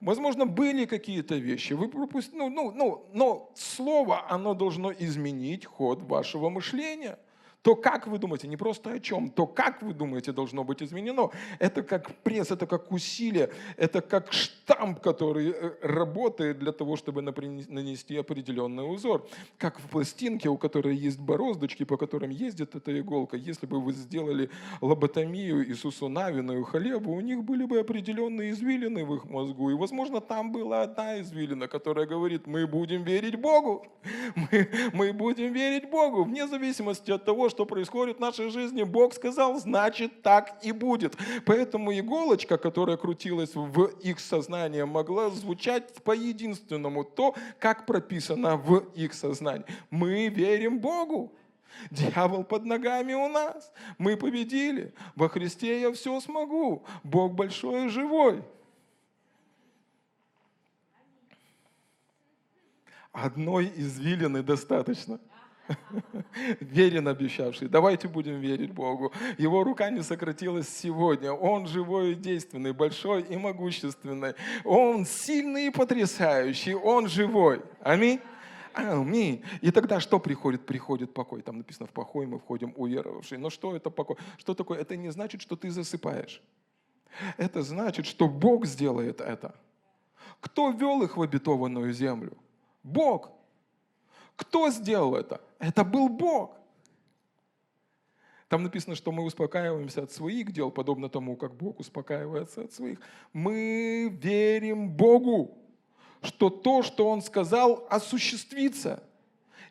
[0.00, 6.02] Возможно, были какие-то вещи, вы пропустили, ну, ну, ну, но слово, оно должно изменить ход
[6.02, 7.18] вашего мышления–
[7.66, 11.30] то как вы думаете, не просто о чем, то как вы думаете должно быть изменено.
[11.58, 17.22] Это как пресс, это как усилие, это как штамп, который э, работает для того, чтобы
[17.22, 19.26] нанести определенный узор.
[19.58, 23.36] Как в пластинке, у которой есть бороздочки, по которым ездит эта иголка.
[23.36, 24.48] Если бы вы сделали
[24.80, 29.70] лоботомию Иисусу Навину и Халебу, у них были бы определенные извилины в их мозгу.
[29.70, 33.84] И, возможно, там была одна извилина, которая говорит, мы будем верить Богу.
[34.36, 38.82] Мы, мы будем верить Богу, вне зависимости от того, что происходит в нашей жизни.
[38.82, 41.16] Бог сказал, значит так и будет.
[41.46, 48.80] Поэтому иголочка, которая крутилась в их сознании, могла звучать по единственному то, как прописано в
[48.94, 49.64] их сознании.
[49.88, 51.32] Мы верим Богу.
[51.90, 53.72] Дьявол под ногами у нас.
[53.96, 54.92] Мы победили.
[55.14, 56.84] Во Христе я все смогу.
[57.02, 58.42] Бог большой и живой.
[63.12, 65.18] Одной извилины достаточно.
[66.60, 67.68] Верен обещавший.
[67.68, 69.12] Давайте будем верить Богу.
[69.38, 71.32] Его рука не сократилась сегодня.
[71.32, 74.34] Он живой и действенный, большой и могущественный.
[74.64, 76.74] Он сильный и потрясающий.
[76.74, 77.62] Он живой.
[77.80, 78.20] Аминь.
[78.74, 79.42] Аминь.
[79.62, 80.66] И тогда что приходит?
[80.66, 81.42] Приходит покой.
[81.42, 83.38] Там написано, в покой мы входим уверовавшие.
[83.38, 84.16] Но что это покой?
[84.36, 84.78] Что такое?
[84.78, 86.42] Это не значит, что ты засыпаешь.
[87.38, 89.54] Это значит, что Бог сделает это.
[90.40, 92.36] Кто вел их в обетованную землю?
[92.82, 93.30] Бог.
[94.36, 95.40] Кто сделал это?
[95.58, 96.54] Это был Бог.
[98.48, 103.00] Там написано, что мы успокаиваемся от своих дел, подобно тому, как Бог успокаивается от своих.
[103.32, 105.58] Мы верим Богу,
[106.22, 109.02] что то, что Он сказал, осуществится.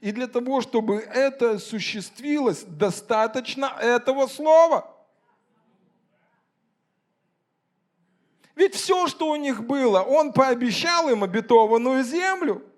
[0.02, 4.92] И для того, чтобы это осуществилось, достаточно этого слова.
[8.56, 12.64] Ведь все, что у них было, Он пообещал им обетованную землю–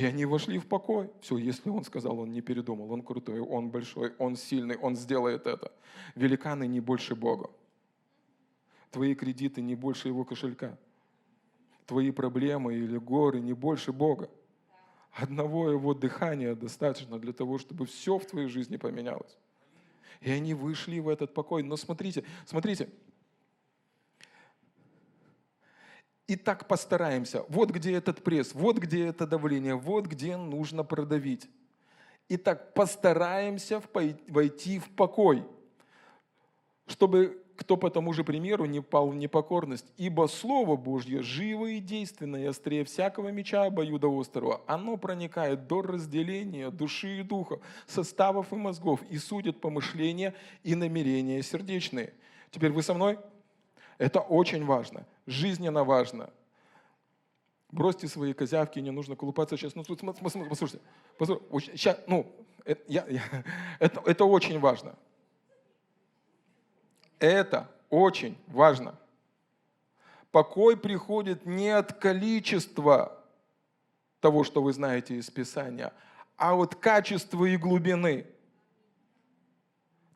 [0.00, 1.10] И они вошли в покой.
[1.20, 5.46] Все, если он сказал, он не передумал, он крутой, он большой, он сильный, он сделает
[5.46, 5.72] это.
[6.14, 7.50] Великаны не больше Бога.
[8.90, 10.78] Твои кредиты не больше его кошелька.
[11.84, 14.30] Твои проблемы или горы не больше Бога.
[15.12, 19.36] Одного его дыхания достаточно для того, чтобы все в твоей жизни поменялось.
[20.22, 21.62] И они вышли в этот покой.
[21.62, 22.88] Но смотрите, смотрите,
[26.30, 27.44] и так постараемся.
[27.48, 31.50] Вот где этот пресс, вот где это давление, вот где нужно продавить.
[32.28, 33.82] И так постараемся
[34.28, 35.42] войти в покой,
[36.86, 39.92] чтобы кто по тому же примеру не пал в непокорность.
[39.96, 44.60] Ибо Слово Божье живо и действенно, и острее всякого меча обоюдоострого.
[44.68, 47.58] Оно проникает до разделения души и духа,
[47.88, 52.14] составов и мозгов, и судит помышления и намерения сердечные.
[52.52, 53.18] Теперь вы со мной?
[54.00, 56.30] Это очень важно, жизненно важно.
[57.70, 59.74] Бросьте свои козявки, не нужно колупаться сейчас.
[59.74, 60.82] Ну, тут, послушайте,
[61.18, 62.34] послушайте, сейчас, ну,
[62.64, 63.22] это, я, я,
[63.78, 64.96] это, это очень важно.
[67.18, 68.98] Это очень важно.
[70.30, 73.22] Покой приходит не от количества
[74.20, 75.92] того, что вы знаете из Писания,
[76.38, 78.26] а от качества и глубины.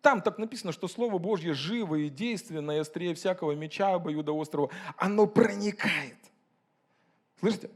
[0.04, 4.70] Там так написано, что Слово Божье живо и действенное, острее всякого меча обоюдоострого.
[4.98, 6.18] Оно проникает.
[7.40, 7.70] Слышите?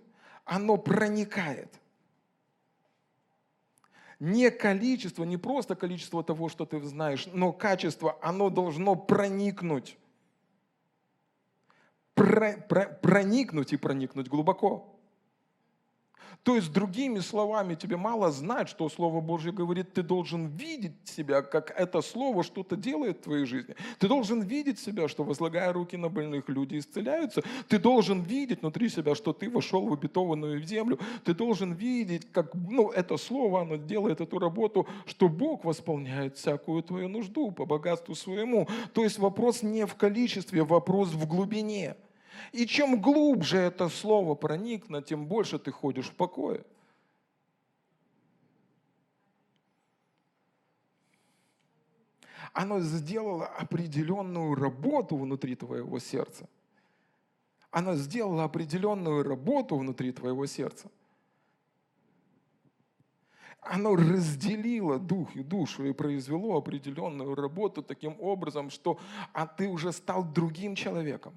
[0.44, 1.72] Оно проникает.
[4.20, 9.96] Не количество, не просто количество того, что ты знаешь, но качество, оно должно проникнуть.
[12.12, 14.97] Про, про, проникнуть и проникнуть глубоко.
[16.42, 21.42] То есть, другими словами, тебе мало знать, что Слово Божье говорит, ты должен видеть себя,
[21.42, 23.74] как это Слово что-то делает в твоей жизни.
[23.98, 27.42] Ты должен видеть себя, что возлагая руки на больных, люди исцеляются.
[27.68, 30.98] Ты должен видеть внутри себя, что ты вошел в обетованную землю.
[31.24, 36.82] Ты должен видеть, как ну, это Слово, оно делает эту работу, что Бог восполняет всякую
[36.82, 38.68] твою нужду по богатству своему.
[38.94, 41.96] То есть вопрос не в количестве, вопрос в глубине–
[42.52, 46.64] и чем глубже это слово проникнет, тем больше ты ходишь в покое.
[52.52, 56.48] Оно сделало определенную работу внутри твоего сердца.
[57.70, 60.90] Оно сделало определенную работу внутри твоего сердца.
[63.60, 68.98] Оно разделило дух и душу и произвело определенную работу таким образом, что
[69.34, 71.34] а ты уже стал другим человеком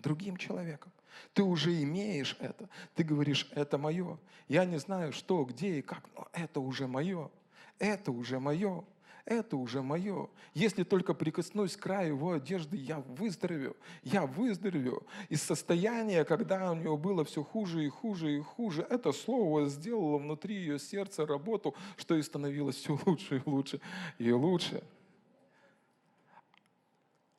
[0.00, 0.92] другим человеком.
[1.34, 2.68] Ты уже имеешь это.
[2.94, 4.18] Ты говоришь, это мое.
[4.48, 7.30] Я не знаю, что, где и как, но это уже мое.
[7.78, 8.84] Это уже мое.
[9.28, 10.28] это уже мое.
[10.54, 15.06] Если только прикоснусь к краю его одежды, я выздоровею, я выздоровею.
[15.28, 20.16] Из состояния, когда у него было все хуже и хуже и хуже, это слово сделало
[20.16, 23.80] внутри ее сердца работу, что и становилось все лучше и лучше
[24.18, 24.82] и лучше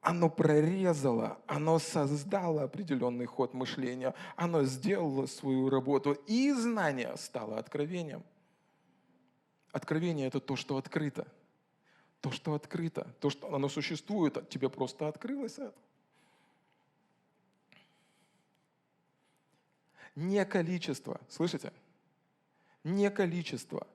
[0.09, 8.23] оно прорезало, оно создало определенный ход мышления, оно сделало свою работу, и знание стало откровением.
[9.71, 11.27] Откровение– это то, что открыто.
[12.21, 15.75] То, что открыто, то, что оно существует, тебе просто открылось это.
[20.15, 21.71] Не количество, слышите?
[22.83, 23.85] Не количество,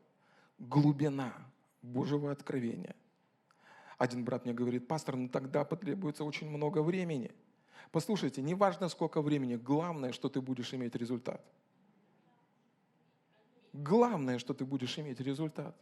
[0.60, 1.34] глубина
[1.82, 2.94] Божьего откровения.
[3.99, 7.30] Один брат мне говорит, пастор, ну тогда потребуется очень много времени.
[7.92, 11.45] Послушайте, не важно сколько времени, главное, что ты будешь иметь результат.
[13.72, 15.76] Главное, что ты будешь иметь результат.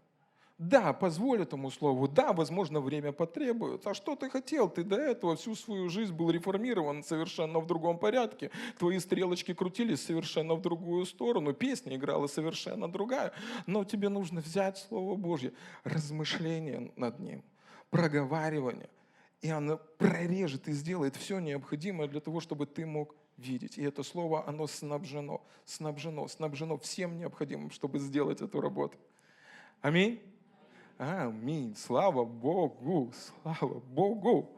[0.58, 3.90] Да, позволь этому слову, да, возможно, время потребуется.
[3.90, 4.68] А что ты хотел?
[4.70, 8.50] Ты до этого всю свою жизнь был реформирован совершенно в другом порядке.
[8.78, 11.52] Твои стрелочки крутились совершенно в другую сторону.
[11.52, 13.32] Песня играла совершенно другая.
[13.66, 15.52] Но тебе нужно взять Слово Божье,
[15.82, 17.42] размышление над ним,
[17.92, 18.88] проговаривание.
[19.42, 23.76] И оно прорежет и сделает все необходимое для того, чтобы ты мог видеть.
[23.76, 28.96] И это слово, оно снабжено, снабжено, снабжено всем необходимым, чтобы сделать эту работу.
[29.82, 30.22] Аминь.
[30.96, 31.76] Аминь.
[31.76, 33.12] Слава Богу.
[33.42, 34.48] Слава Богу.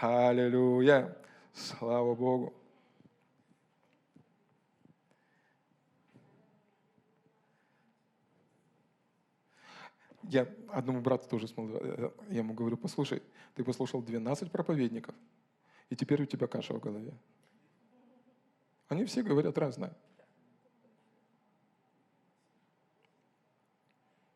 [0.00, 1.16] Аллилуйя.
[1.52, 2.54] Слава Богу.
[10.28, 13.22] Я одному брату тоже смотрел, э, я ему говорю, послушай,
[13.54, 15.14] ты послушал 12 проповедников,
[15.90, 17.12] и теперь у тебя каша в голове.
[18.88, 19.94] Они все говорят разное.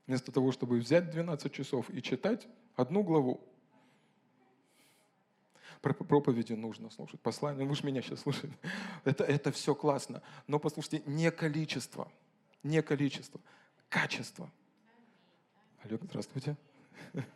[0.06, 3.46] Вместо того, чтобы взять 12 часов и читать одну главу,
[5.80, 8.56] про проповеди нужно слушать, послание, вы же меня сейчас слушаете.
[9.04, 10.22] Это, это все классно.
[10.46, 12.10] Но послушайте, не количество,
[12.62, 13.40] не количество,
[13.88, 14.50] качество.
[15.84, 16.56] Олег, здравствуйте.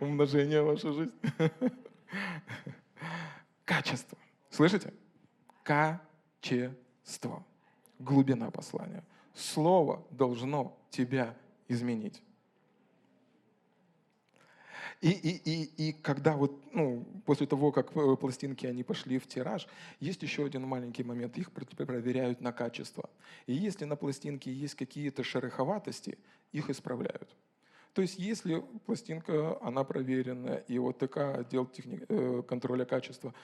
[0.00, 1.12] Умножение ваша жизнь.
[3.64, 4.18] Качество.
[4.50, 4.92] Слышите?
[5.62, 7.44] Качество.
[7.98, 9.04] Глубина послания.
[9.34, 11.34] Слово должно тебя
[11.68, 12.22] изменить.
[15.00, 19.28] И, и, и, и когда вот, ну, после того, как э, пластинки они пошли в
[19.28, 19.68] тираж,
[20.00, 21.38] есть еще один маленький момент.
[21.38, 23.08] Их проверяют на качество.
[23.46, 26.18] И если на пластинке есть какие-то шероховатости,
[26.52, 27.28] их исправляют.
[27.92, 32.04] То есть если пластинка, она проверена, и вот такая отдел техни...
[32.08, 33.34] Э, контроля качества,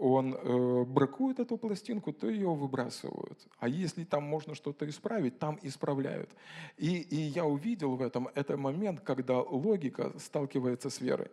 [0.00, 3.38] он э, бракует эту пластинку, то ее выбрасывают.
[3.58, 6.30] А если там можно что-то исправить, там исправляют.
[6.78, 11.28] И, и я увидел в этом это момент, когда логика сталкивается с верой.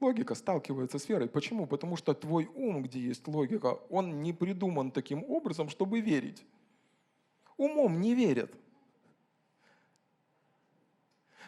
[0.00, 1.28] Логика сталкивается с верой.
[1.28, 1.66] Почему?
[1.66, 6.44] Потому что твой ум, где есть логика, он не придуман таким образом, чтобы верить.
[7.56, 8.52] Умом не верят.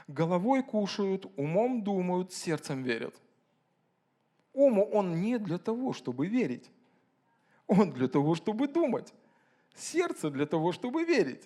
[0.08, 3.14] Головой кушают, умом думают, сердцем верят.
[4.56, 6.70] Ум, он не для того, чтобы верить.
[7.66, 9.12] Он для того, чтобы думать.
[9.74, 11.42] Сердце для того, чтобы верить.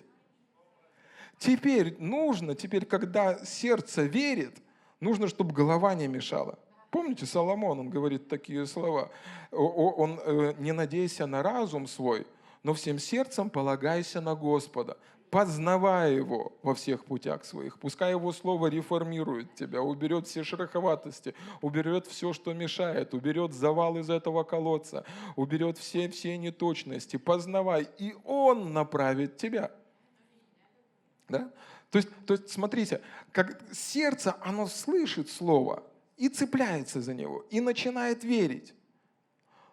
[1.37, 4.61] Теперь нужно, теперь, когда сердце верит,
[5.01, 6.57] нужно, чтобы голова не мешала.
[6.89, 9.11] Помните, Соломон, он говорит такие слова.
[9.51, 12.25] Он э, не надейся на разум свой,
[12.63, 14.97] но всем сердцем полагайся на Господа
[15.31, 17.79] познавая Его во всех путях своих.
[17.79, 24.09] Пускай Его Слово реформирует тебя, уберет все шероховатости, уберет все, что мешает, уберет завал из
[24.09, 25.05] этого колодца,
[25.37, 27.15] уберет все, все неточности.
[27.15, 29.71] Познавай, и Он направит тебя.
[31.29, 31.49] Да?
[31.91, 33.01] То есть, то есть, смотрите,
[33.31, 35.83] как сердце, оно слышит Слово
[36.17, 38.73] и цепляется за него, и начинает верить.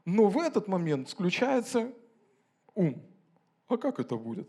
[0.05, 1.93] Но в этот момент включается
[2.77, 3.03] ум.
[3.67, 4.49] А как это будет?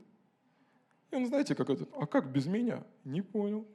[1.12, 2.84] И он, знаете, как этот, а как без меня?
[3.04, 3.68] Не понял.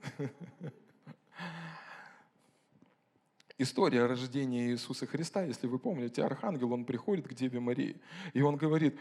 [3.59, 8.01] История рождения Иисуса Христа, если вы помните, архангел, он приходит к Деве Марии,
[8.33, 8.99] и он говорит,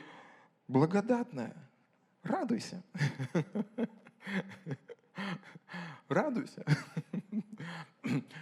[0.67, 1.55] благодатная,
[2.21, 2.83] радуйся.
[6.07, 6.63] Радуйся.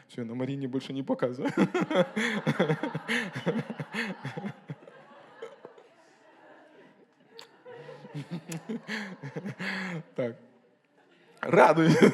[0.07, 1.51] Все, на Марине больше не показываю.
[10.15, 10.37] Так.
[11.41, 12.13] Радуйся.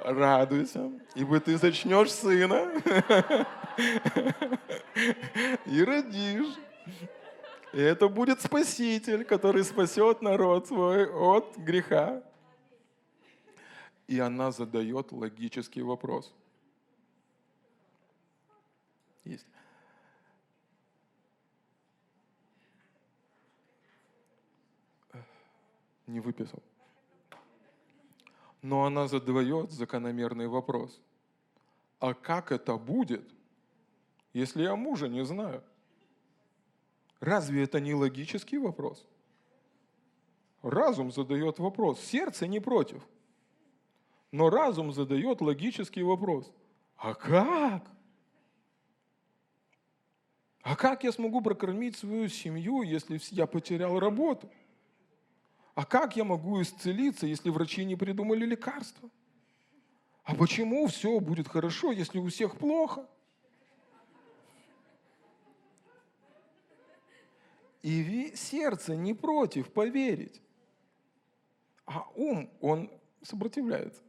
[0.00, 2.70] Радуйся, ибо ты зачнешь сына
[5.66, 6.56] и родишь.
[7.72, 12.22] И это будет Спаситель, который спасет народ свой от греха.
[14.06, 16.32] И она задает логический вопрос.
[19.24, 19.46] Есть.
[26.06, 26.62] Не выписал.
[28.62, 31.00] Но она задает закономерный вопрос.
[32.00, 33.24] А как это будет,
[34.32, 35.62] если я мужа не знаю?
[37.20, 39.06] Разве это не логический вопрос?
[40.62, 43.02] Разум задает вопрос, сердце не против.
[44.32, 46.50] Но разум задает логический вопрос.
[46.96, 47.90] А как?
[50.62, 54.50] А как я смогу прокормить свою семью, если я потерял работу?
[55.74, 59.10] А как я могу исцелиться, если врачи не придумали лекарства?
[60.22, 63.06] А почему все будет хорошо, если у всех плохо?
[67.82, 70.40] И сердце не против поверить.
[71.84, 72.90] А ум, он
[73.22, 74.00] сопротивляется.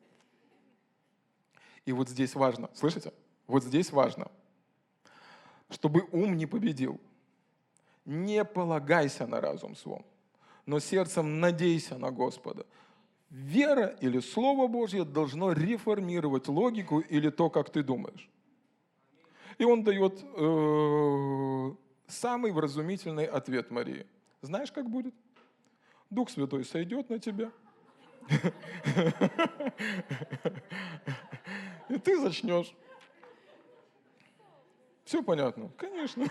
[1.83, 3.11] И вот здесь важно, слышите?
[3.47, 4.31] Вот здесь важно,
[5.69, 7.01] чтобы ум не победил.
[8.05, 10.05] Не полагайся на разум свой
[10.65, 12.65] но сердцем надейся на Господа.
[13.29, 18.29] Вера или Слово Божье должно реформировать логику или то, как ты думаешь.
[19.57, 21.71] И он дает э,
[22.07, 24.05] самый вразумительный ответ Марии.
[24.41, 25.13] Знаешь, как будет?
[26.09, 27.51] Дух Святой сойдет на тебя.
[31.89, 32.73] И ты зачнешь.
[35.03, 35.69] Все понятно?
[35.77, 36.25] Конечно.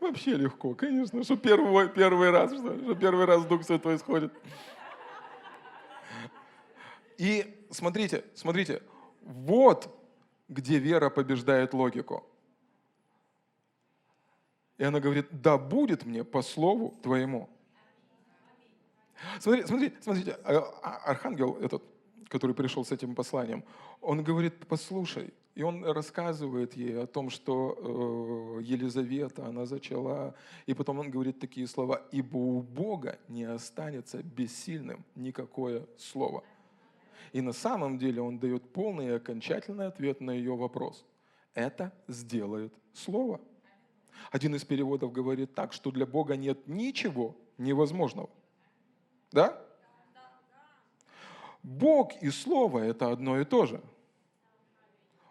[0.00, 4.32] Вообще легко, конечно, что первый, первый раз, что, что первый раз Дух Святой исходит.
[7.16, 8.82] И смотрите, смотрите,
[9.22, 9.92] вот
[10.48, 12.24] где вера побеждает логику.
[14.78, 17.50] И она говорит, да будет мне по слову твоему.
[19.40, 21.82] Смотрите, смотрите, смотрите, а, а, архангел этот,
[22.28, 23.64] который пришел с этим посланием,
[24.00, 30.34] он говорит, послушай, и он рассказывает ей о том, что э, Елизавета, она зачала,
[30.66, 36.44] и потом он говорит такие слова, «Ибо у Бога не останется бессильным никакое слово».
[37.32, 41.04] И на самом деле он дает полный и окончательный ответ на ее вопрос.
[41.54, 43.40] Это сделает слово.
[44.30, 48.30] Один из переводов говорит так, что для Бога нет ничего невозможного.
[49.32, 49.60] Да?
[51.68, 53.80] Бог и Слово– это одно и то же–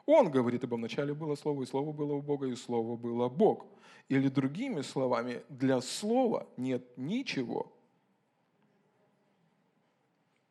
[0.08, 3.66] он говорит, ибо вначале было Слово, и Слово было у Бога, и Слово было Бог.
[4.08, 7.70] Или другими словами, для Слова нет ничего.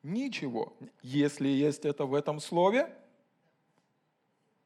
[0.02, 0.76] Ничего.
[1.00, 2.94] Если есть это в этом Слове,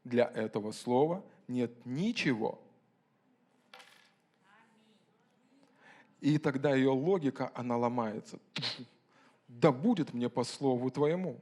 [0.02, 2.60] для этого Слова нет ничего.
[6.20, 8.40] И тогда ее логика, она ломается.
[9.58, 11.40] Да будет мне по слову твоему.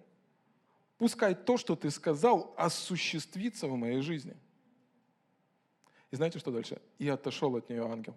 [0.96, 4.34] Пускай то, что ты сказал, осуществится в моей жизни.
[6.10, 6.80] И знаете, что дальше?
[6.98, 8.14] И отошел от нее ангел.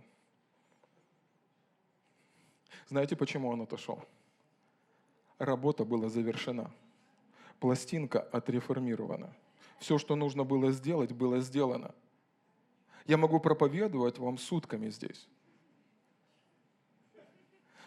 [2.88, 4.04] Знаете, почему он отошел?
[5.38, 6.72] Работа была завершена.
[7.60, 9.36] Пластинка отреформирована.
[9.78, 11.94] Все, что нужно было сделать, было сделано.
[13.06, 15.28] Я могу проповедовать вам сутками здесь.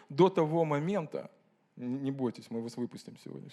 [0.07, 1.31] До того момента,
[1.75, 3.49] не бойтесь, мы вас выпустим сегодня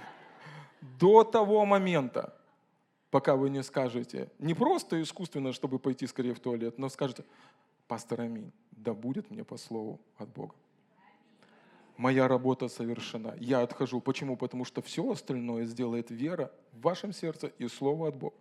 [0.80, 2.34] до того момента,
[3.10, 7.24] пока вы не скажете, не просто искусственно, чтобы пойти скорее в туалет, но скажете,
[7.88, 10.54] пастор Аминь, да будет мне по слову от Бога.
[11.96, 13.34] Моя работа совершена.
[13.38, 14.00] Я отхожу.
[14.00, 14.34] Почему?
[14.34, 18.36] Потому что все остальное сделает вера в вашем сердце и слово от Бога.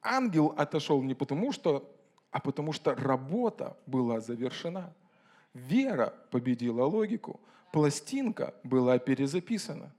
[0.00, 1.92] Ангел отошел не потому что,
[2.30, 4.94] а потому что работа была завершена.
[5.58, 7.40] Вера победила логику.
[7.72, 9.92] Пластинка была перезаписана.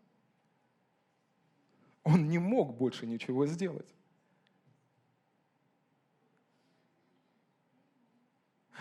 [2.03, 3.93] Он не мог больше ничего сделать.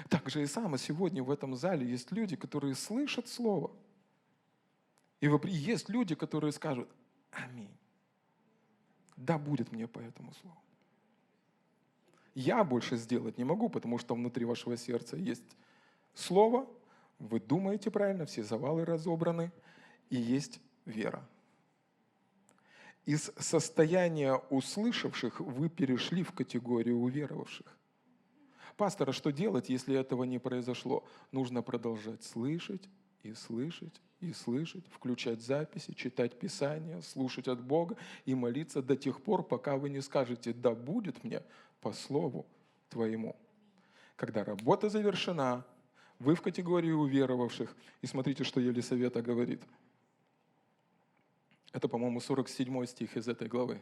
[0.08, 3.70] Так же и само сегодня в этом зале есть люди, которые слышат Слово.
[5.20, 6.88] И есть люди, которые скажут
[7.32, 7.76] «Аминь».
[9.16, 10.62] Да будет мне по этому слову.
[12.36, 15.56] Я больше сделать не могу, потому что внутри вашего сердца есть
[16.18, 16.66] слово,
[17.18, 19.52] вы думаете правильно, все завалы разобраны,
[20.10, 21.26] и есть вера.
[23.06, 27.78] Из состояния услышавших вы перешли в категорию уверовавших.
[28.76, 31.04] Пастора, что делать, если этого не произошло?
[31.32, 32.88] Нужно продолжать слышать
[33.22, 39.22] и слышать и слышать, включать записи, читать Писание, слушать от Бога и молиться до тех
[39.22, 41.42] пор, пока вы не скажете «да будет мне
[41.80, 42.46] по слову
[42.88, 43.36] твоему.
[44.16, 45.64] Когда работа завершена,
[46.18, 47.74] вы в категории уверовавших.
[48.02, 49.62] И смотрите, что Елисавета говорит.
[51.72, 53.80] Это, по-моему, 47 стих из этой главы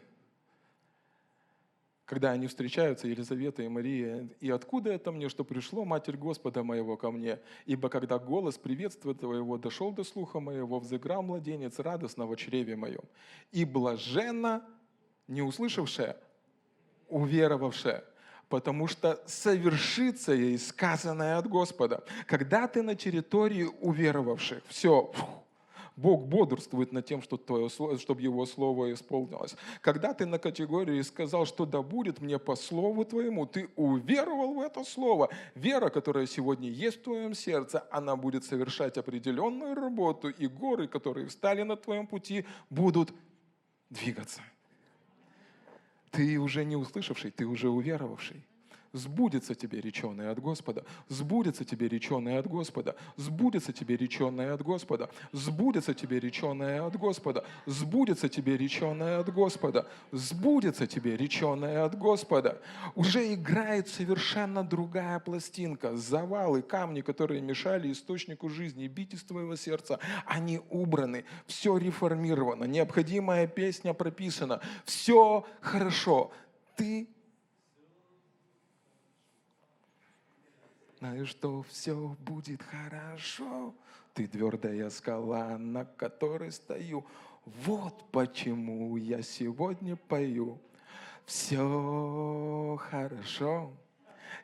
[2.07, 6.97] когда они встречаются, Елизавета и Мария, «И откуда это мне, что пришло Матерь Господа моего
[6.97, 7.41] ко мне?
[7.67, 13.03] Ибо когда голос приветствия твоего дошел до слуха моего, взыграл младенец радостно в чреве моем.
[13.51, 14.65] И блаженно,
[15.27, 16.17] не услышавшая,
[17.09, 18.05] уверовавшая,
[18.49, 22.05] потому что совершится ей сказанное от Господа.
[22.27, 25.13] Когда ты на территории уверовавших, все,
[25.97, 29.57] Бог бодрствует над тем, что твое, чтобы Его Слово исполнилось.
[29.81, 34.61] Когда ты на категории сказал, что да будет мне по Слову Твоему, ты уверовал в
[34.61, 35.31] это Слово.
[35.55, 41.27] Вера, которая сегодня есть в твоем сердце, она будет совершать определенную работу, и горы, которые
[41.27, 43.13] встали на твоем пути, будут
[43.89, 44.43] двигаться.
[46.11, 48.45] Ты уже не услышавший, ты уже уверовавший
[48.97, 55.11] сбудется тебе реченое от Господа, сбудется тебе реченое от Господа, сбудется тебе реченое от Господа,
[55.33, 62.61] сбудется тебе реченое от Господа, сбудется тебе реченое от Господа, сбудется тебе реченое от Господа.
[62.95, 65.97] Уже играет совершенно другая пластинка.
[65.97, 73.47] Завалы, камни, которые мешали источнику жизни, бить из твоего сердца, они убраны, все реформировано, необходимая
[73.47, 76.33] песня прописана, все хорошо.
[76.77, 77.09] Ты
[81.07, 83.73] Знаю, что все будет хорошо.
[84.13, 87.07] Ты твердая скала, на которой стою.
[87.45, 90.59] Вот почему я сегодня пою.
[91.25, 93.71] Все хорошо.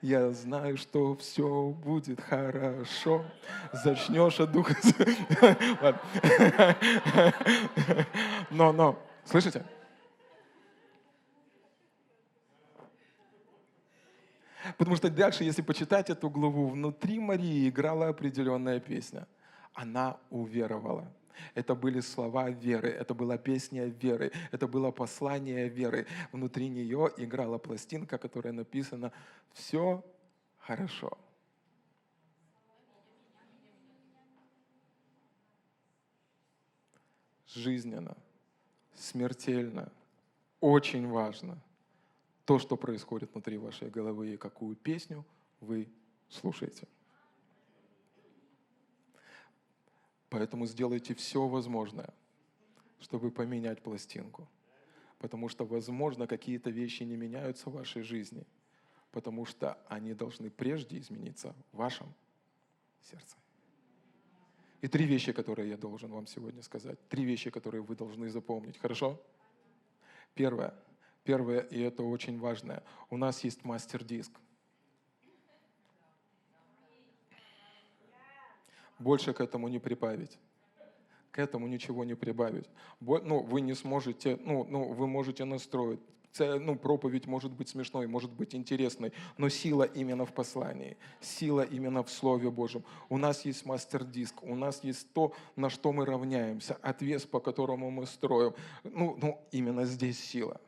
[0.03, 3.25] Я знаю, что все будет хорошо.
[3.73, 4.77] Зачнешь от духа.
[8.51, 9.65] Но, но, слышите?
[14.79, 19.27] Потому что дальше, если почитать эту главу, внутри Марии играла определенная песня.
[19.75, 21.11] Она уверовала.
[21.55, 26.07] Это были слова веры, это была песня веры, это было послание веры.
[26.31, 29.13] Внутри нее играла пластинка, которая написана
[29.53, 30.05] «Все
[30.59, 31.19] хорошо».
[37.47, 38.17] Жизненно,
[38.95, 39.91] смертельно,
[40.61, 41.59] очень важно–
[42.45, 45.25] то, что происходит внутри вашей головы и какую песню
[45.61, 45.89] вы
[46.29, 46.89] слушаете.
[50.29, 52.13] Поэтому сделайте все возможное,
[53.01, 54.49] чтобы поменять пластинку.
[55.19, 58.45] Потому что, возможно, какие-то вещи не меняются в вашей жизни,
[59.13, 62.13] потому что они должны прежде измениться в вашем
[63.03, 63.37] сердце.
[64.81, 66.99] И три вещи, которые я должен вам сегодня сказать.
[67.09, 68.79] Три вещи, которые вы должны запомнить.
[68.79, 69.23] Хорошо?
[70.35, 70.75] Первое–
[71.25, 74.33] Первое, и это очень важное, у нас есть мастер-диск.
[78.99, 80.39] Больше к этому не прибавить.
[81.31, 82.69] К этому ничего не прибавить.
[83.01, 86.01] Ну, вы не сможете, ну, ну, вы можете настроить.
[86.39, 92.03] Ну, проповедь может быть смешной, может быть интересной, но сила именно в послании, сила именно
[92.03, 92.85] в Слове Божьем.
[93.11, 97.91] У нас есть мастер-диск, у нас есть то, на что мы равняемся, отвес, по которому
[97.91, 98.55] мы строим.
[98.83, 100.61] Ну, ну именно здесь сила.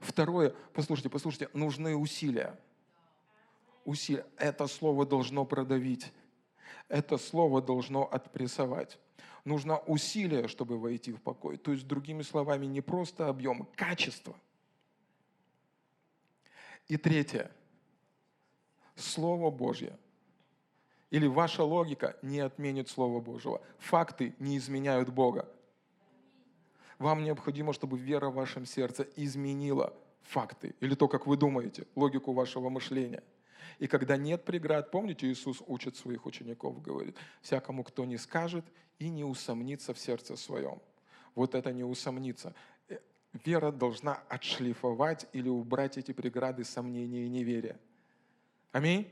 [0.00, 2.58] Второе, послушайте, послушайте, нужны усилия.
[3.84, 4.26] Усилия.
[4.36, 6.12] Это слово должно продавить.
[6.88, 8.98] Это слово должно отпрессовать.
[9.44, 11.56] Нужно усилие, чтобы войти в покой.
[11.56, 14.34] То есть, другими словами, не просто объем, качество.
[16.88, 17.50] И третье.
[18.96, 19.96] Слово Божье
[21.10, 23.60] или ваша логика не отменит Слово Божьего.
[23.78, 25.48] Факты не изменяют Бога.
[27.00, 32.34] Вам необходимо, чтобы вера в вашем сердце изменила факты или то, как вы думаете, логику
[32.34, 33.22] вашего мышления.
[33.78, 38.66] И когда нет преград, помните, Иисус учит своих учеников, говорит, всякому, кто не скажет
[38.98, 40.78] и не усомнится в сердце своем.
[41.34, 42.54] Вот это не усомниться.
[42.90, 42.98] Э,
[43.32, 47.80] вера должна отшлифовать или убрать эти преграды сомнения и неверия.
[48.72, 49.10] Аминь?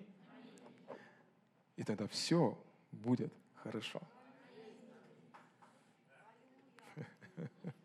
[1.76, 2.55] И тогда все
[2.93, 4.03] будет хорошо.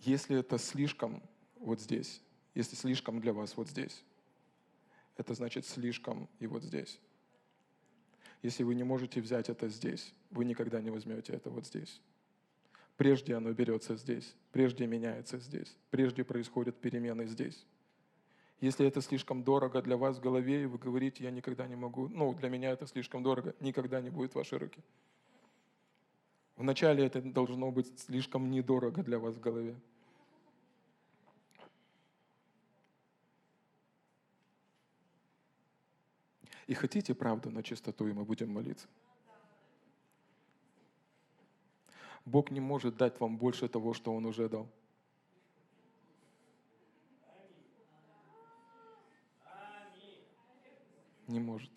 [0.00, 1.22] Если это слишком
[1.56, 2.22] вот здесь,
[2.54, 4.02] если слишком для вас вот здесь,
[5.16, 7.00] это значит слишком и вот здесь.
[8.42, 12.00] Если вы не можете взять это здесь, вы никогда не возьмете это вот здесь.
[12.96, 17.64] Прежде оно берется здесь, прежде меняется здесь, прежде происходят перемены здесь.
[18.60, 22.08] Если это слишком дорого для вас в голове, и вы говорите, я никогда не могу,
[22.08, 24.80] ну, для меня это слишком дорого, никогда не будет в вашей руки.
[26.56, 29.76] Вначале это должно быть слишком недорого для вас в голове.
[36.66, 38.88] И хотите правду на чистоту, и мы будем молиться.
[42.24, 44.68] Бог не может дать вам больше того, что Он уже дал.
[51.28, 51.70] Не может.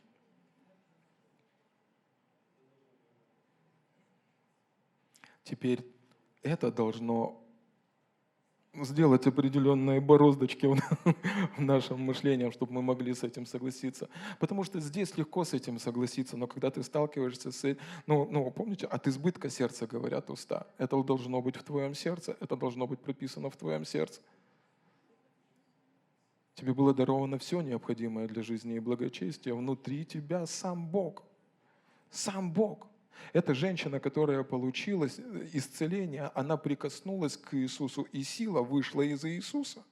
[5.44, 5.86] Теперь
[6.42, 7.38] это должно
[8.74, 10.80] сделать определенные бороздочки в
[11.62, 14.10] нашем мышлении, чтобы мы могли с этим согласиться.
[14.40, 18.50] Потому что здесь легко с этим согласиться, но когда ты сталкиваешься с этим, ну, ну
[18.52, 20.68] помните, от избытка сердца говорят уста.
[20.78, 24.22] Это должно быть в твоем сердце, это должно быть прописано в твоем сердце.
[26.56, 29.54] Тебе было даровано все необходимое для жизни и благочестия.
[29.54, 31.24] Внутри тебя сам Бог.
[32.10, 32.88] Сам Бог.
[33.34, 35.08] Эта женщина, которая получила
[35.54, 39.84] исцеление, она прикоснулась к Иисусу, и сила вышла из Иисуса.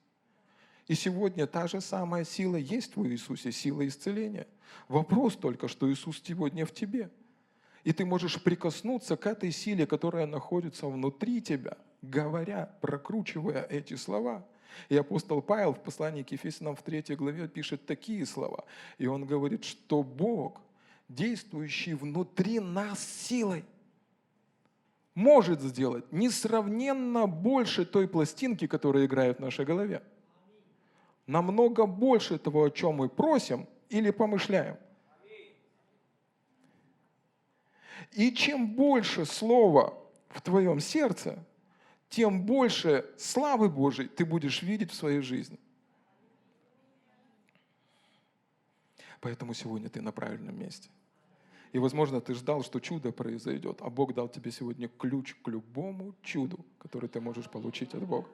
[0.88, 4.48] И сегодня та же самая сила есть в Иисусе, сила исцеления.
[4.88, 7.12] Вопрос только, что Иисус сегодня в тебе.
[7.84, 14.46] И ты можешь прикоснуться к этой силе, которая находится внутри тебя, говоря, прокручивая эти слова.
[14.90, 18.64] И апостол Павел в послании к Ефесянам в 3 главе пишет такие слова.
[18.98, 20.62] И он говорит, что Бог–
[21.10, 23.66] действующий внутри нас силой,
[25.16, 30.02] может сделать несравненно больше той пластинки, которая играет в нашей голове.
[31.28, 34.78] Намного больше того, о чем мы просим или помышляем.
[38.14, 39.94] И чем больше слова
[40.30, 41.44] в твоем сердце,
[42.10, 45.60] тем больше славы Божией ты будешь видеть в своей жизни.
[49.22, 50.90] Поэтому сегодня ты на правильном месте.
[51.72, 56.16] И, возможно, ты ждал, что чудо произойдет, а Бог дал тебе сегодня ключ к любому
[56.24, 58.28] чуду, который ты можешь получить от Бога.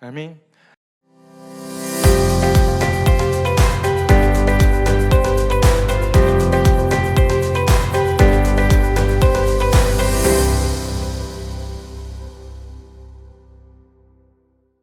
[0.00, 0.38] Аминь.